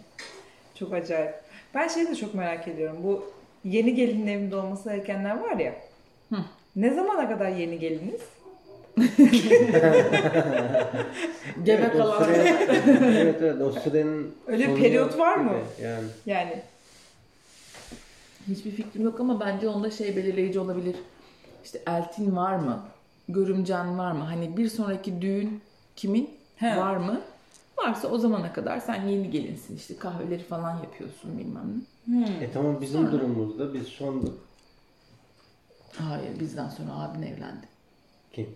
Çok 0.75 0.93
acayip. 0.93 1.35
Ben 1.75 1.87
şeyi 1.87 2.07
de 2.07 2.15
çok 2.15 2.33
merak 2.33 2.67
ediyorum. 2.67 2.97
Bu 3.03 3.23
yeni 3.63 3.95
gelinin 3.95 4.27
evinde 4.27 4.55
olması 4.55 4.89
gerekenler 4.89 5.39
var 5.39 5.57
ya. 5.57 5.75
Hı. 6.29 6.37
Ne 6.75 6.93
zamana 6.93 7.29
kadar 7.29 7.49
yeni 7.49 7.79
geliniz? 7.79 8.21
gebe 11.63 11.81
Evet, 11.81 11.91
kalan. 11.97 12.23
süre- 12.23 12.55
evet 13.21 13.35
evet 13.41 13.61
o 13.61 13.71
sürenin 13.71 14.35
Öyle 14.47 14.69
bir 14.69 14.81
periyot 14.81 15.19
var 15.19 15.37
mı? 15.37 15.53
Yani 15.81 16.03
Yani 16.25 16.61
Hiçbir 18.47 18.71
fikrim 18.71 19.03
yok 19.03 19.19
ama 19.19 19.39
bence 19.39 19.67
onda 19.67 19.91
şey 19.91 20.15
belirleyici 20.15 20.59
olabilir. 20.59 20.95
İşte 21.63 21.79
eltin 21.87 22.35
var 22.35 22.55
mı? 22.55 22.79
Görümcen 23.29 23.97
var 23.97 24.11
mı? 24.11 24.23
Hani 24.23 24.57
bir 24.57 24.69
sonraki 24.69 25.21
düğün 25.21 25.61
kimin? 25.95 26.29
He. 26.55 26.77
Var 26.77 26.97
mı? 26.97 27.21
Varsa 27.83 28.07
o 28.07 28.17
zamana 28.17 28.53
kadar 28.53 28.79
sen 28.79 29.07
yeni 29.07 29.29
gelinsin 29.31 29.75
işte 29.75 29.97
kahveleri 29.97 30.43
falan 30.43 30.77
yapıyorsun 30.77 31.37
bilmem 31.37 31.83
ne. 32.07 32.15
hmm. 32.15 32.43
e 32.43 32.51
tamam 32.53 32.81
bizim 32.81 33.01
Sonra? 33.01 33.11
durumumuzda 33.11 33.73
biz 33.73 33.87
sonduk. 33.87 34.37
Hayır 35.97 36.39
bizden 36.39 36.69
sonra 36.69 36.91
abin 36.93 37.21
evlendi. 37.21 37.67
Kim? 38.33 38.49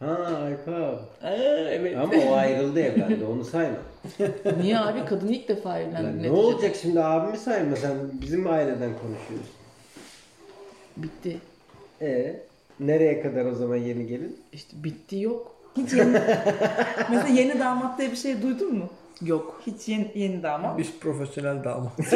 Ha 0.00 0.14
Aypa. 0.44 1.00
evet. 1.22 1.96
Ama 1.96 2.12
o 2.28 2.34
ayrıldı 2.34 2.80
evlendi 2.80 3.24
onu 3.24 3.44
sayma. 3.44 3.76
Niye 4.60 4.78
abi 4.78 5.04
kadın 5.04 5.28
ilk 5.28 5.48
defa 5.48 5.78
evlendi. 5.78 6.06
Yani 6.06 6.22
ne 6.22 6.30
olacak 6.30 6.76
şimdi 6.82 7.00
abimi 7.00 7.38
sayma 7.38 7.76
sen 7.76 7.96
bizim 8.20 8.46
aileden 8.46 8.90
konuşuyorsun. 8.98 9.54
Bitti. 10.96 11.38
E 12.00 12.40
nereye 12.80 13.22
kadar 13.22 13.44
o 13.44 13.54
zaman 13.54 13.76
yeni 13.76 14.06
gelin? 14.06 14.40
İşte 14.52 14.84
bitti 14.84 15.18
yok. 15.18 15.59
Hiç 15.76 15.92
yeni... 15.92 16.12
Mesela 17.10 17.28
yeni 17.28 17.60
damat 17.60 17.98
diye 17.98 18.10
bir 18.10 18.16
şey 18.16 18.42
duydun 18.42 18.74
mu? 18.74 18.88
Yok. 19.22 19.60
Hiç 19.66 19.88
yeni, 19.88 20.12
yeni 20.14 20.42
damat. 20.42 20.78
Biz 20.78 20.98
profesyonel 21.00 21.64
damat. 21.64 21.92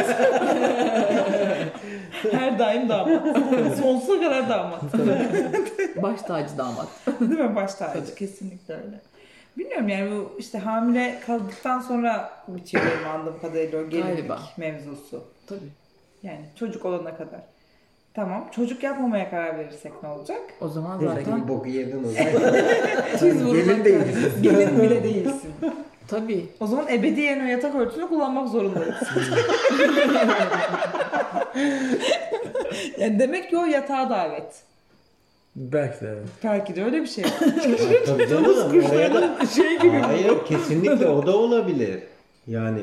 Her 2.32 2.58
daim 2.58 2.88
damat. 2.88 3.22
Sonsuza 3.78 4.20
kadar 4.20 4.48
damat. 4.48 4.82
Baş 6.02 6.22
tacı 6.22 6.58
damat. 6.58 6.88
Değil 7.20 7.40
mi? 7.40 7.56
Baş 7.56 7.74
tacı. 7.74 8.14
Kesinlikle 8.14 8.74
öyle. 8.74 9.00
Bilmiyorum 9.58 9.88
yani 9.88 10.10
bu 10.10 10.36
işte 10.38 10.58
hamile 10.58 11.20
kaldıktan 11.26 11.80
sonra 11.80 12.30
bitiyor 12.48 12.84
benim 12.84 13.08
anladığım 13.08 13.40
kadarıyla 13.40 13.78
o 13.80 13.88
gelinlik 13.88 14.16
Galiba. 14.16 14.40
mevzusu. 14.56 15.24
Tabii. 15.46 15.60
Yani 16.22 16.40
çocuk 16.58 16.84
olana 16.84 17.16
kadar. 17.16 17.40
Tamam. 18.14 18.48
Çocuk 18.52 18.82
yapmamaya 18.82 19.30
karar 19.30 19.58
verirsek 19.58 19.92
ne 20.02 20.08
olacak? 20.08 20.40
O 20.60 20.68
zaman 20.68 20.98
Zaten 20.98 21.24
zaten 21.24 21.48
boku 21.48 21.68
yedin 21.68 22.04
o 22.04 22.08
zaman. 22.08 23.54
Gelin 23.54 23.84
değil. 23.84 23.98
Gelin 24.42 24.82
bile 24.82 25.02
değilsin. 25.02 25.50
Tabii. 26.08 26.46
O 26.60 26.66
zaman 26.66 26.88
ebediyen 26.88 27.40
o 27.40 27.48
yatak 27.48 27.74
örtüsünü 27.74 28.08
kullanmak 28.08 28.48
zorundayız. 28.48 28.94
yani 32.98 33.18
demek 33.18 33.50
ki 33.50 33.58
o 33.58 33.64
yatağa 33.64 34.10
davet. 34.10 34.62
Belki 35.56 36.00
de 36.00 36.08
evet. 36.08 36.22
Belki 36.44 36.76
de 36.76 36.84
öyle 36.84 37.02
bir 37.02 37.06
şey. 37.06 37.24
Tabii 38.06 38.28
canım. 38.28 39.46
Şey 39.54 39.78
gibi. 39.78 39.98
Hayır 39.98 40.44
kesinlikle 40.46 41.06
o 41.06 41.26
da 41.26 41.36
olabilir. 41.36 42.02
Yani 42.46 42.80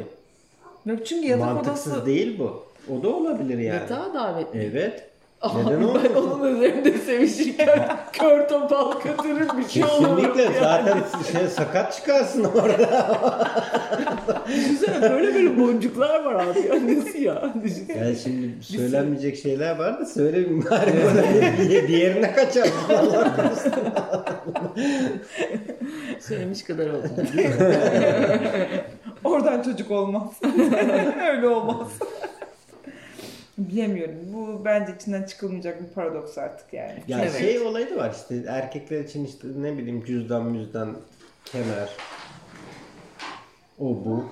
Yok 0.86 1.06
çünkü 1.06 1.28
yatak 1.28 1.46
mantıksız 1.46 1.94
odası... 1.94 2.06
değil 2.06 2.40
bu. 2.40 2.66
O 2.94 3.04
da 3.04 3.10
olabilir 3.10 3.58
yani. 3.58 3.76
Yatağa 3.76 4.14
davet. 4.14 4.48
Evet. 4.56 5.11
Neden 5.44 5.80
ben 5.82 5.86
olmasın? 5.86 6.16
onun 6.16 6.56
üzerinde 6.56 6.98
sevişirken 6.98 7.98
kör 8.14 8.48
topal 8.48 8.92
katırır 8.92 9.58
bir 9.58 9.70
şey 9.70 9.84
olur. 9.84 10.18
Kesinlikle 10.18 10.60
zaten 10.60 10.98
şey, 11.32 11.48
sakat 11.48 11.94
çıkarsın 11.96 12.44
orada. 12.44 13.48
Düşünsene 14.48 15.02
böyle 15.12 15.36
böyle 15.36 15.60
boncuklar 15.60 16.24
var 16.26 16.36
abi. 16.36 16.60
Ya 16.60 16.76
nasıl 16.76 17.20
ya? 17.20 17.54
Düşünsene. 17.64 17.98
Yani 17.98 18.16
şimdi 18.16 18.64
söylenmeyecek 18.64 19.38
şeyler 19.38 19.80
var 19.80 20.00
da 20.00 20.06
söyleyeyim 20.06 20.66
bari 20.72 20.92
bana 21.06 21.68
diye 21.68 21.88
diğerine 21.88 22.34
kaçar. 22.34 22.68
Allah 22.90 23.36
korusun. 23.36 23.72
Söylemiş 26.20 26.64
kadar 26.64 26.90
oldu. 26.90 27.08
Oradan 29.24 29.62
çocuk 29.62 29.92
olmaz. 29.92 30.32
öyle 31.32 31.48
olmaz. 31.48 31.88
Bilemiyorum. 33.70 34.16
Bu 34.34 34.66
bence 34.66 34.96
içinden 34.96 35.24
çıkılmayacak 35.24 35.82
bir 35.82 35.94
paradoks 35.94 36.38
artık 36.38 36.74
yani. 36.74 37.04
Ya 37.08 37.20
Evet. 37.22 37.38
şey 37.40 37.60
olayı 37.60 37.90
da 37.90 37.96
var 37.96 38.16
işte 38.16 38.44
erkekler 38.48 39.00
için 39.00 39.26
işte 39.26 39.48
ne 39.56 39.78
bileyim 39.78 40.06
cüzdan 40.06 40.46
müzdan 40.46 40.98
kemer 41.46 41.90
o 43.80 43.86
bu. 43.86 44.26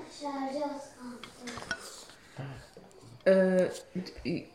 Ee, 3.27 3.67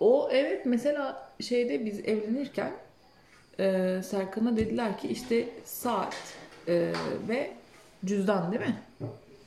o 0.01 0.29
evet 0.33 0.67
mesela 0.67 1.31
şeyde 1.41 1.85
biz 1.87 2.01
evlenirken 2.01 2.73
e, 3.59 4.01
Serkan'a 4.05 4.57
dediler 4.57 4.99
ki 4.99 5.09
işte 5.09 5.49
saat 5.65 6.17
e, 6.69 6.93
ve 7.29 7.51
cüzdan 8.05 8.53
değil 8.53 8.63
mi? 8.63 8.77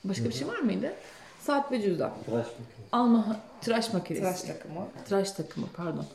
Başka 0.04 0.26
bir 0.26 0.34
şey 0.34 0.48
var 0.48 0.60
mıydı? 0.60 0.94
Saat 1.42 1.72
ve 1.72 1.82
cüzdan. 1.82 2.12
Tıraş 2.26 2.48
Alma 2.91 3.38
tıraş 3.62 3.93
makinesi. 3.93 4.23
Tıraş 4.23 4.41
takımı. 4.41 4.88
tıraş 5.06 5.32
takımı 5.32 5.67
pardon 5.78 6.06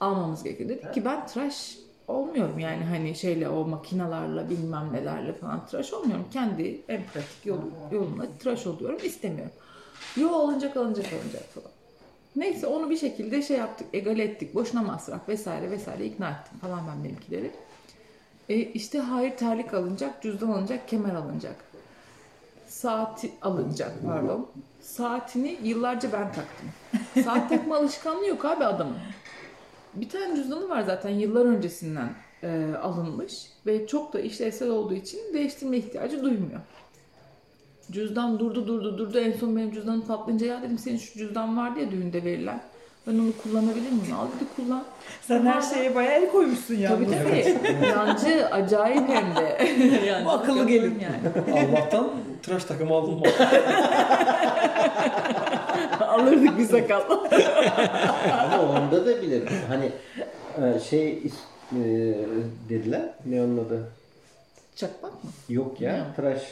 almamız 0.00 0.42
gerekiyor. 0.42 0.68
Dedik 0.68 0.94
ki 0.94 1.04
ben 1.04 1.26
tıraş 1.26 1.78
olmuyorum 2.08 2.58
yani 2.58 2.84
hani 2.84 3.14
şeyle 3.14 3.48
o 3.48 3.66
makinalarla 3.66 4.50
bilmem 4.50 4.92
nelerle 4.92 5.32
falan 5.32 5.66
tıraş 5.66 5.92
olmuyorum. 5.92 6.26
Kendi 6.32 6.80
en 6.88 7.02
pratik 7.06 7.46
yolu, 7.46 7.70
yolumla 7.92 8.26
tıraş 8.38 8.66
oluyorum 8.66 8.98
istemiyorum. 9.04 9.52
Yo 10.16 10.30
alınacak 10.30 10.76
alınacak 10.76 11.12
alınacak 11.12 11.44
falan. 11.54 11.70
Neyse 12.36 12.66
onu 12.66 12.90
bir 12.90 12.96
şekilde 12.96 13.42
şey 13.42 13.56
yaptık, 13.56 13.86
egale 13.92 14.24
ettik. 14.24 14.54
Boşuna 14.54 14.82
masraf 14.82 15.28
vesaire 15.28 15.70
vesaire 15.70 16.06
ikna 16.06 16.30
ettim 16.30 16.58
falan 16.60 16.80
ben 16.88 17.04
benimkileri. 17.04 17.50
E 18.48 18.56
işte 18.56 18.98
hayır 18.98 19.36
terlik 19.36 19.74
alınacak, 19.74 20.22
cüzdan 20.22 20.48
alınacak, 20.48 20.88
kemer 20.88 21.14
alınacak. 21.14 21.56
Saati 22.74 23.32
alınacak 23.42 23.92
pardon. 24.06 24.46
Saatini 24.80 25.58
yıllarca 25.62 26.12
ben 26.12 26.32
taktım. 26.32 26.68
Saat 27.24 27.48
takma 27.48 27.76
alışkanlığı 27.80 28.26
yok 28.26 28.44
abi 28.44 28.64
adamın. 28.64 28.96
Bir 29.94 30.08
tane 30.08 30.36
cüzdanı 30.36 30.68
var 30.68 30.82
zaten 30.82 31.10
yıllar 31.10 31.46
öncesinden 31.46 32.12
e, 32.42 32.74
alınmış 32.82 33.46
ve 33.66 33.86
çok 33.86 34.12
da 34.12 34.20
işlevsel 34.20 34.68
olduğu 34.68 34.94
için 34.94 35.18
değiştirme 35.34 35.76
ihtiyacı 35.76 36.22
duymuyor. 36.22 36.60
Cüzdan 37.90 38.38
durdu 38.38 38.66
durdu 38.66 38.98
durdu 38.98 39.18
en 39.18 39.32
son 39.32 39.56
benim 39.56 39.72
cüzdanım 39.72 40.06
patlayınca 40.06 40.46
ya 40.46 40.62
dedim 40.62 40.78
senin 40.78 40.98
şu 40.98 41.18
cüzdan 41.18 41.56
vardı 41.56 41.80
ya 41.80 41.90
düğünde 41.90 42.24
verilen. 42.24 42.62
Ben 43.06 43.18
onu 43.18 43.32
kullanabilir 43.42 43.90
miyim? 43.90 44.14
Al 44.18 44.26
dedi 44.26 44.44
kullan. 44.56 44.84
Sen 45.22 45.46
her 45.46 45.62
şeye 45.62 45.94
bayağı 45.94 46.12
el 46.14 46.30
koymuşsun 46.30 46.74
ya. 46.74 46.90
Tabii 46.90 47.06
tabii. 47.06 47.56
Yancı 47.88 48.46
acayip 48.46 49.08
hem 49.08 49.36
de. 49.36 49.64
yani, 50.06 50.24
Bu 50.24 50.30
akıllı 50.30 50.66
gelin. 50.66 50.98
Yani. 51.00 51.18
Allah'tan 51.68 52.10
tıraş 52.42 52.64
takımı 52.64 52.94
aldım. 52.94 53.22
Alırdık 56.00 56.58
bir 56.58 56.64
sakal. 56.64 57.00
Ama 58.32 58.62
onda 58.62 59.06
da 59.06 59.22
bilir. 59.22 59.42
Hani 59.68 59.92
e, 60.62 60.80
şey 60.80 61.22
e, 61.72 61.78
dediler. 62.68 63.14
Ne 63.26 63.42
onun 63.42 63.64
adı? 63.64 63.88
Çakmak 64.76 65.24
mı? 65.24 65.30
Yok 65.48 65.80
ya. 65.80 65.92
Ne? 65.92 66.14
Tıraş 66.16 66.42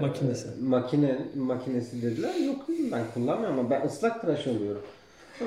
Makinesi. 0.00 0.48
Makine 0.62 1.18
makinesi 1.36 2.02
dediler. 2.02 2.34
Yok 2.34 2.68
dedim 2.68 2.92
ben 2.92 3.02
kullanmıyorum 3.14 3.58
ama 3.58 3.70
ben 3.70 3.86
ıslak 3.86 4.20
tıraş 4.20 4.46
oluyorum. 4.46 4.82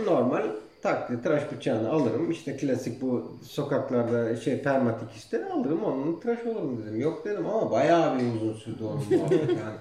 Normal 0.05 0.43
taklit 0.81 1.23
tıraş 1.23 1.51
bıçağını 1.51 1.89
alırım. 1.89 2.31
İşte 2.31 2.57
klasik 2.57 3.01
bu 3.01 3.31
sokaklarda 3.43 4.35
şey 4.35 4.61
permatik 4.61 5.09
işte 5.15 5.45
alırım 5.53 5.83
onun 5.83 6.19
tıraş 6.19 6.45
olurum 6.45 6.83
dedim. 6.83 7.01
Yok 7.01 7.25
dedim 7.25 7.45
ama 7.47 7.71
bayağı 7.71 8.19
bir 8.19 8.35
uzun 8.35 8.53
sürdü 8.53 8.83
onun 8.83 9.19
muhabbet 9.19 9.49
yani. 9.49 9.77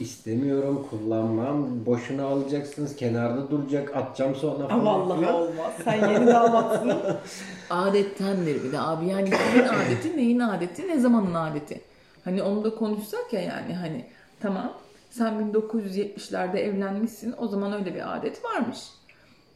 İstemiyorum, 0.00 0.86
kullanmam. 0.90 1.86
Boşuna 1.86 2.24
alacaksınız. 2.24 2.96
Kenarda 2.96 3.50
duracak. 3.50 3.96
Atacağım 3.96 4.34
sonra 4.34 4.68
falan. 4.68 4.86
vallahi 4.86 5.20
filan. 5.20 5.34
olmaz. 5.34 5.72
Sen 5.84 6.10
yeni 6.10 6.26
damatsın. 6.26 6.92
Adettendir 7.70 8.64
bir 8.64 8.72
de 8.72 8.80
abi. 8.80 9.06
Yani 9.06 9.30
kimin 9.30 9.68
adeti, 9.68 10.16
neyin 10.16 10.40
adeti, 10.40 10.88
ne 10.88 10.98
zamanın 11.00 11.34
adeti. 11.34 11.80
Hani 12.24 12.42
onu 12.42 12.64
da 12.64 12.74
konuşsak 12.74 13.32
ya 13.32 13.40
yani 13.40 13.74
hani 13.74 14.04
tamam 14.40 14.72
sen 15.10 15.52
1970'lerde 15.52 16.58
evlenmişsin 16.58 17.34
o 17.38 17.48
zaman 17.48 17.72
öyle 17.72 17.94
bir 17.94 18.16
adet 18.16 18.44
varmış. 18.44 18.78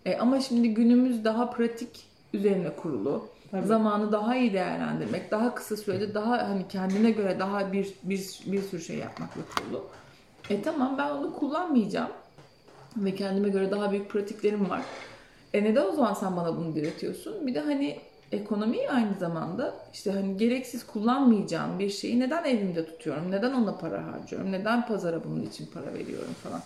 E, 0.07 0.19
ama 0.19 0.41
şimdi 0.41 0.75
günümüz 0.75 1.25
daha 1.25 1.51
pratik 1.51 2.07
üzerine 2.33 2.71
kurulu. 2.71 3.29
Tabii. 3.51 3.67
Zamanı 3.67 4.13
daha 4.13 4.37
iyi 4.37 4.53
değerlendirmek, 4.53 5.31
daha 5.31 5.55
kısa 5.55 5.77
sürede 5.77 6.15
daha 6.15 6.49
hani 6.49 6.69
kendine 6.69 7.11
göre 7.11 7.39
daha 7.39 7.73
bir 7.73 7.95
bir 8.03 8.41
bir 8.47 8.63
sürü 8.63 8.83
şey 8.83 8.97
yapmakla 8.97 9.43
kurulu. 9.57 9.85
E 10.51 10.63
tamam 10.63 10.99
ben 10.99 11.11
onu 11.11 11.35
kullanmayacağım 11.35 12.11
ve 12.97 13.15
kendime 13.15 13.49
göre 13.49 13.71
daha 13.71 13.93
büyük 13.93 14.11
pratiklerim 14.11 14.71
var. 14.71 14.83
E 15.55 15.65
neden 15.65 15.87
o 15.87 15.93
zaman 15.93 16.15
sen 16.15 16.37
bana 16.37 16.57
bunu 16.57 16.75
diretiyorsun? 16.75 17.47
Bir 17.47 17.55
de 17.55 17.61
hani 17.61 17.99
ekonomi 18.33 18.89
aynı 18.91 19.15
zamanda 19.21 19.75
işte 19.93 20.13
hani 20.13 20.37
gereksiz 20.37 20.87
kullanmayacağım 20.87 21.79
bir 21.79 21.91
şeyi 21.91 22.21
neden 22.21 22.45
evimde 22.45 22.87
tutuyorum? 22.87 23.31
Neden 23.31 23.53
ona 23.53 23.77
para 23.77 24.07
harcıyorum? 24.13 24.53
Neden 24.53 24.87
pazara 24.87 25.25
bunun 25.25 25.43
için 25.43 25.67
para 25.75 25.95
veriyorum 25.95 26.35
falan. 26.43 26.61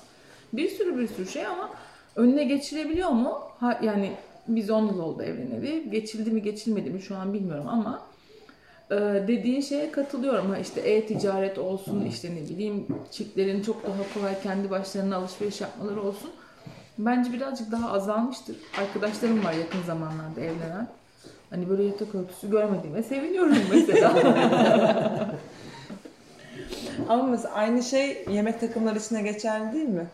Bir 0.53 0.69
sürü 0.69 0.99
bir 0.99 1.09
sürü 1.09 1.29
şey 1.29 1.47
ama 1.47 1.71
önüne 2.17 2.45
geçilebiliyor 2.45 3.11
mu? 3.11 3.39
Ha, 3.61 3.81
yani 3.83 4.13
biz 4.49 4.71
10 4.71 4.87
yıl 4.87 4.99
oldu 4.99 5.23
evleneli. 5.23 5.91
Geçildi 5.91 6.31
mi 6.31 6.43
geçilmedi 6.43 6.91
mi 6.91 7.03
şu 7.03 7.17
an 7.17 7.33
bilmiyorum 7.33 7.69
ama 7.69 8.03
e, 8.91 8.95
dediğin 9.29 9.61
şeye 9.61 9.93
katılıyorum. 9.93 10.51
Ha 10.51 10.59
işte 10.59 10.81
e-ticaret 10.81 11.59
olsun 11.59 12.05
işte 12.09 12.31
ne 12.31 12.49
bileyim 12.49 12.87
çiftlerin 13.11 13.63
çok 13.63 13.87
daha 13.87 14.15
kolay 14.15 14.43
kendi 14.43 14.71
başlarına 14.71 15.17
alışveriş 15.17 15.61
yapmaları 15.61 16.03
olsun. 16.03 16.31
Bence 16.99 17.33
birazcık 17.33 17.73
daha 17.73 17.93
azalmıştır. 17.93 18.57
Arkadaşlarım 18.81 19.45
var 19.45 19.53
yakın 19.53 19.83
zamanlarda 19.83 20.41
evlenen. 20.41 20.89
Hani 21.51 21.69
böyle 21.69 21.83
yatak 21.83 22.15
örtüsü 22.15 22.51
görmediğime 22.51 23.03
seviniyorum 23.03 23.57
mesela. 23.71 24.13
Ama 27.09 27.23
mesela 27.23 27.55
aynı 27.55 27.83
şey 27.83 28.25
yemek 28.31 28.61
takımları 28.61 28.99
içine 28.99 29.23
geçerli 29.23 29.73
değil 29.73 29.89
mi? 29.89 30.07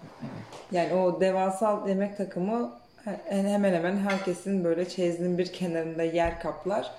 Yani 0.73 0.95
o 0.95 1.21
devasal 1.21 1.89
yemek 1.89 2.17
takımı 2.17 2.71
he- 3.05 3.21
hemen 3.43 3.75
hemen 3.75 3.97
herkesin 3.97 4.65
böyle 4.65 4.89
çeyizinin 4.89 5.39
bir 5.39 5.53
kenarında 5.53 6.03
yer 6.03 6.41
kaplar. 6.41 6.91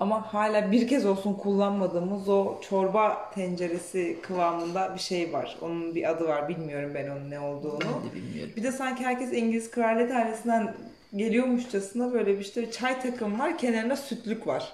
Ama 0.00 0.34
hala 0.34 0.72
bir 0.72 0.88
kez 0.88 1.06
olsun 1.06 1.34
kullanmadığımız 1.34 2.28
o 2.28 2.60
çorba 2.68 3.30
tenceresi 3.34 4.16
kıvamında 4.22 4.94
bir 4.94 5.00
şey 5.00 5.32
var. 5.32 5.58
Onun 5.62 5.94
bir 5.94 6.10
adı 6.10 6.28
var. 6.28 6.48
Bilmiyorum 6.48 6.90
ben 6.94 7.08
onun 7.10 7.30
ne 7.30 7.40
olduğunu. 7.40 7.80
ben 7.80 8.10
de 8.10 8.14
bilmiyorum. 8.14 8.52
Bir 8.56 8.62
de 8.62 8.72
sanki 8.72 9.04
herkes 9.04 9.32
İngiliz 9.32 9.70
kraliyet 9.70 10.12
ailesinden 10.12 10.74
geliyormuşçasına 11.16 12.12
böyle 12.12 12.34
bir 12.34 12.40
işte 12.40 12.70
çay 12.70 13.00
takımı 13.00 13.38
var. 13.38 13.58
Kenarında 13.58 13.96
sütlük 13.96 14.46
var. 14.46 14.72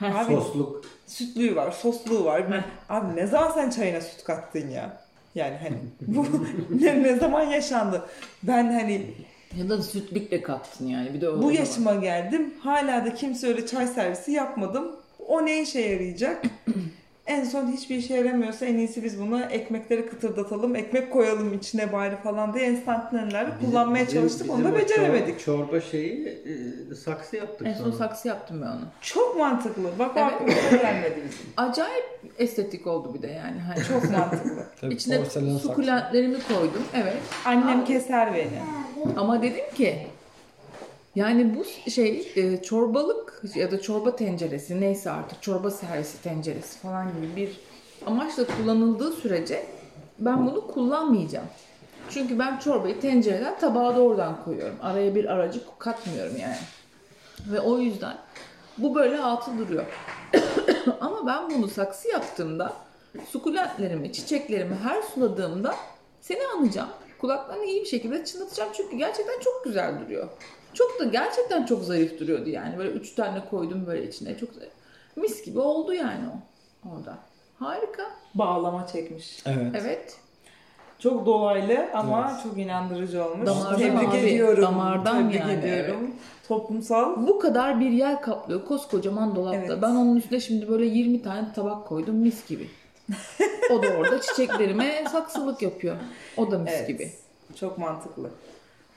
Abi 0.00 0.34
Sosluk. 0.34 0.84
sütlüğü 1.06 1.56
var, 1.56 1.70
sosluğu 1.70 2.24
var. 2.24 2.44
Abi 2.88 3.16
ne 3.16 3.26
zaman 3.26 3.50
sen 3.50 3.70
çayına 3.70 4.00
süt 4.00 4.24
kattın 4.24 4.68
ya? 4.68 5.01
Yani 5.34 5.56
hani 5.62 5.76
bu 6.06 6.26
ne, 6.84 7.02
ne 7.02 7.16
zaman 7.16 7.42
yaşandı? 7.42 8.06
Ben 8.42 8.64
hani 8.72 9.06
Ya 9.58 9.68
da 9.68 9.82
sütlükle 9.82 10.42
kattın 10.42 10.86
yani. 10.86 11.14
Bir 11.14 11.20
de 11.20 11.28
o, 11.28 11.42
bu 11.42 11.46
var. 11.46 11.52
yaşıma 11.52 11.94
geldim. 11.94 12.54
Hala 12.60 13.04
da 13.06 13.14
kimse 13.14 13.46
öyle 13.46 13.66
çay 13.66 13.86
servisi 13.86 14.32
yapmadım. 14.32 14.92
O 15.28 15.46
ne 15.46 15.62
işe 15.62 15.80
yarayacak? 15.80 16.42
En 17.26 17.44
son 17.44 17.66
hiçbir 17.72 17.96
işe 17.96 18.14
yaramıyorsa 18.14 18.66
en 18.66 18.74
iyisi 18.78 19.04
biz 19.04 19.20
bunu 19.20 19.42
ekmekleri 19.42 20.08
kıtırdatalım, 20.08 20.76
ekmek 20.76 21.12
koyalım 21.12 21.54
içine 21.54 21.92
bari 21.92 22.16
falan 22.16 22.54
diye 22.54 22.64
enstantaneleri 22.64 23.48
kullanmaya 23.60 24.06
Bizim- 24.06 24.20
çalıştık. 24.20 24.50
Onu 24.50 24.58
bizim 24.58 24.72
da 24.72 24.76
o 24.76 24.80
beceremedik. 24.80 25.40
çor- 25.40 25.44
Çorba 25.44 25.80
şeyi 25.80 26.26
e, 26.90 26.94
saksı 26.94 27.36
yaptık 27.36 27.66
En 27.66 27.74
son 27.74 27.84
sonra. 27.84 27.96
saksı 27.96 28.28
yaptım 28.28 28.62
ben 28.62 28.66
onu. 28.66 28.80
Çok 29.00 29.36
mantıklı. 29.38 29.82
Bak 29.98 30.10
Evet. 30.16 30.32
aklımıza 30.32 30.76
gelmedi 30.82 31.14
bizim. 31.24 31.46
Acayip 31.56 32.04
estetik 32.38 32.86
oldu 32.86 33.14
bir 33.14 33.22
de 33.22 33.26
yani. 33.26 33.60
Hani 33.60 33.84
Çok 33.84 34.10
mantıklı. 34.10 34.64
Tabii 34.80 34.94
İçine 34.94 35.24
sukulentlerimi 35.62 36.36
koydum. 36.48 36.82
Evet. 36.94 37.16
Annem 37.44 37.84
keser 37.84 38.34
beni. 38.34 38.48
Ama 39.16 39.42
dedim 39.42 39.74
ki 39.74 40.06
yani 41.14 41.56
bu 41.56 41.90
şey 41.90 42.32
e, 42.36 42.62
çorbalık 42.62 43.42
ya 43.54 43.70
da 43.70 43.80
çorba 43.80 44.16
tenceresi 44.16 44.80
neyse 44.80 45.10
artık 45.10 45.42
çorba 45.42 45.70
servisi 45.70 46.22
tenceresi 46.22 46.78
falan 46.78 47.08
gibi 47.08 47.36
bir 47.36 47.60
amaçla 48.06 48.46
kullanıldığı 48.46 49.12
sürece 49.12 49.66
ben 50.18 50.46
bunu 50.46 50.66
kullanmayacağım. 50.66 51.46
Çünkü 52.10 52.38
ben 52.38 52.58
çorbayı 52.58 53.00
tencereden 53.00 53.58
tabağa 53.58 53.96
doğrudan 53.96 54.44
koyuyorum. 54.44 54.76
Araya 54.82 55.14
bir 55.14 55.24
aracı 55.24 55.60
katmıyorum 55.78 56.36
yani. 56.36 56.56
Ve 57.46 57.60
o 57.60 57.78
yüzden 57.78 58.16
bu 58.78 58.94
böyle 58.94 59.18
altı 59.18 59.58
duruyor. 59.58 59.84
Ama 61.00 61.26
ben 61.26 61.50
bunu 61.50 61.68
saksı 61.68 62.08
yaptığımda 62.08 62.72
sukulentlerimi, 63.28 64.12
çiçeklerimi 64.12 64.74
her 64.74 65.02
suladığımda 65.02 65.74
seni 66.20 66.46
anacağım. 66.58 66.88
Kulaklarını 67.20 67.64
iyi 67.64 67.80
bir 67.80 67.86
şekilde 67.86 68.24
çınlatacağım 68.24 68.70
çünkü 68.76 68.96
gerçekten 68.96 69.40
çok 69.40 69.64
güzel 69.64 70.00
duruyor. 70.00 70.28
Çok 70.74 71.00
da 71.00 71.04
gerçekten 71.04 71.66
çok 71.66 71.84
zarif 71.84 72.20
duruyordu 72.20 72.48
yani. 72.48 72.78
Böyle 72.78 72.90
üç 72.90 73.14
tane 73.14 73.44
koydum 73.50 73.86
böyle 73.86 74.08
içine. 74.08 74.38
Çok 74.38 74.52
zarif. 74.52 74.72
Mis 75.16 75.44
gibi 75.44 75.58
oldu 75.58 75.94
yani 75.94 76.24
o 76.28 76.38
orada. 76.90 77.18
Harika. 77.58 78.02
Bağlama 78.34 78.86
çekmiş. 78.86 79.42
Evet. 79.46 79.72
Evet. 79.80 80.16
Çok 80.98 81.26
dolaylı 81.26 81.88
ama 81.94 82.30
Evet. 82.32 82.42
çok 82.42 82.58
inandırıcı 82.58 83.24
olmuş. 83.24 83.46
Damardan 83.46 83.78
Tebrik 83.78 84.08
abi, 84.08 84.16
ediyorum. 84.16 84.62
damardan 84.62 85.22
Tebrik 85.22 85.40
yani, 85.40 85.52
ediyorum. 85.52 86.10
Toplumsal 86.48 87.26
Bu 87.26 87.38
kadar 87.38 87.80
bir 87.80 87.90
yer 87.90 88.22
kaplıyor 88.22 88.64
koskocaman 88.64 89.36
dolapta. 89.36 89.58
Evet. 89.58 89.82
Ben 89.82 89.90
onun 89.90 90.16
üstüne 90.16 90.40
şimdi 90.40 90.68
böyle 90.68 90.84
20 90.84 91.22
tane 91.22 91.52
tabak 91.52 91.86
koydum 91.86 92.14
mis 92.16 92.48
gibi. 92.48 92.68
O 93.72 93.82
da 93.82 93.86
orada 93.98 94.20
çiçeklerime 94.20 95.04
saksılık 95.12 95.62
yapıyor. 95.62 95.96
O 96.36 96.50
da 96.50 96.58
mis 96.58 96.72
Evet. 96.76 96.88
gibi. 96.88 97.12
Çok 97.56 97.78
mantıklı. 97.78 98.30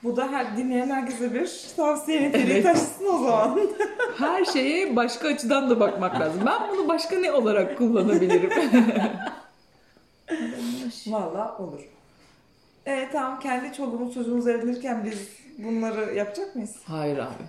Bu 0.06 0.16
da 0.16 0.32
her 0.32 0.58
dinleyen 0.58 0.90
herkese 0.90 1.34
bir 1.34 1.52
tavsiye 1.76 2.22
niteliği 2.28 2.54
Evet. 2.54 2.64
taşısın 2.64 3.06
o 3.06 3.18
zaman. 3.24 3.60
Her 4.18 4.46
şeye 4.46 4.96
başka 4.96 5.28
açıdan 5.28 5.70
da 5.70 5.80
bakmak 5.80 6.20
lazım. 6.20 6.42
Ben 6.46 6.62
bunu 6.72 6.88
başka 6.88 7.16
ne 7.20 7.32
olarak 7.32 7.78
kullanabilirim? 7.78 8.50
Valla 11.08 11.58
olur. 11.60 11.80
Evet 12.86 13.10
tamam 13.12 13.40
kendi 13.40 13.74
çoluğumuz 13.74 14.14
çocuğumuz 14.14 14.48
evlenirken 14.48 15.06
biz 15.06 15.28
bunları 15.58 16.16
yapacak 16.16 16.56
mıyız? 16.56 16.76
Hayır 16.86 17.18
abi. 17.18 17.44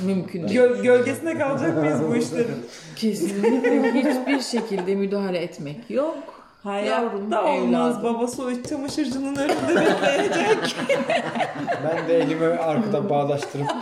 Mümkün 0.00 0.48
değil. 0.48 0.60
Gö- 0.60 0.82
gölgesine 0.82 1.38
kalacak 1.38 1.76
mıyız 1.78 2.00
bu 2.08 2.16
işlerin? 2.16 2.66
Kesinlikle 2.96 3.92
hiçbir 3.94 4.40
şekilde 4.40 4.94
müdahale 4.94 5.38
etmek 5.38 5.90
yok. 5.90 6.41
Yavrum, 6.64 7.30
Hayatta 7.30 7.44
olmaz. 7.44 7.96
evladım. 7.96 8.04
Babası 8.04 8.44
o 8.44 8.50
iç 8.50 8.66
çamaşırcının 8.68 9.36
önünde 9.36 9.76
bekleyecek. 9.76 10.76
Ben 11.84 12.08
de 12.08 12.18
elimi 12.18 12.46
arkada 12.46 13.10
istiyorum. 13.36 13.76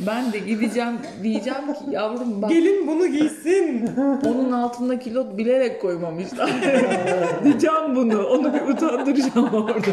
Ben 0.00 0.32
de 0.32 0.38
gideceğim 0.38 0.98
diyeceğim 1.22 1.74
ki 1.74 1.84
yavrum 1.90 2.42
bak 2.42 2.50
Gelin 2.50 2.86
bunu 2.86 3.06
giysin. 3.06 3.90
onun 4.26 4.52
altında 4.52 4.98
kilo 4.98 5.38
bilerek 5.38 5.80
koymamışlar. 5.82 6.50
diyeceğim 7.44 7.96
bunu. 7.96 8.26
Onu 8.26 8.54
bir 8.54 8.60
utandıracağım 8.60 9.54
orada. 9.54 9.90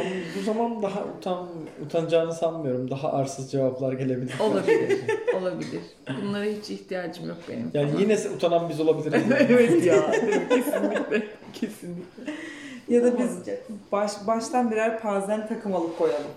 Ama 0.00 0.10
bu 0.38 0.42
zaman 0.42 0.82
daha 0.82 1.04
utan, 1.18 1.48
utanacağını 1.86 2.34
sanmıyorum. 2.34 2.90
Daha 2.90 3.12
arsız 3.12 3.52
cevaplar 3.52 3.92
gelebilir. 3.92 4.34
Olabilir. 4.40 5.00
Olabilir. 5.40 5.80
Bunlara 6.22 6.44
hiç 6.44 6.70
ihtiyacım 6.70 7.28
yok 7.28 7.38
benim. 7.48 7.70
Yani 7.74 7.90
falan. 7.90 8.02
yine 8.02 8.18
utanan 8.36 8.68
biz 8.68 8.80
olabiliriz. 8.80 9.22
evet 9.48 9.86
ya. 9.86 10.10
Kesinlikle. 10.48 11.26
Kesinlikle. 11.52 12.32
ya 12.88 13.04
da 13.04 13.18
biz 13.18 13.30
baş, 13.92 14.12
baştan 14.26 14.70
birer 14.70 15.00
pazen 15.00 15.48
takım 15.48 15.74
alıp 15.74 15.98
koyalım. 15.98 16.32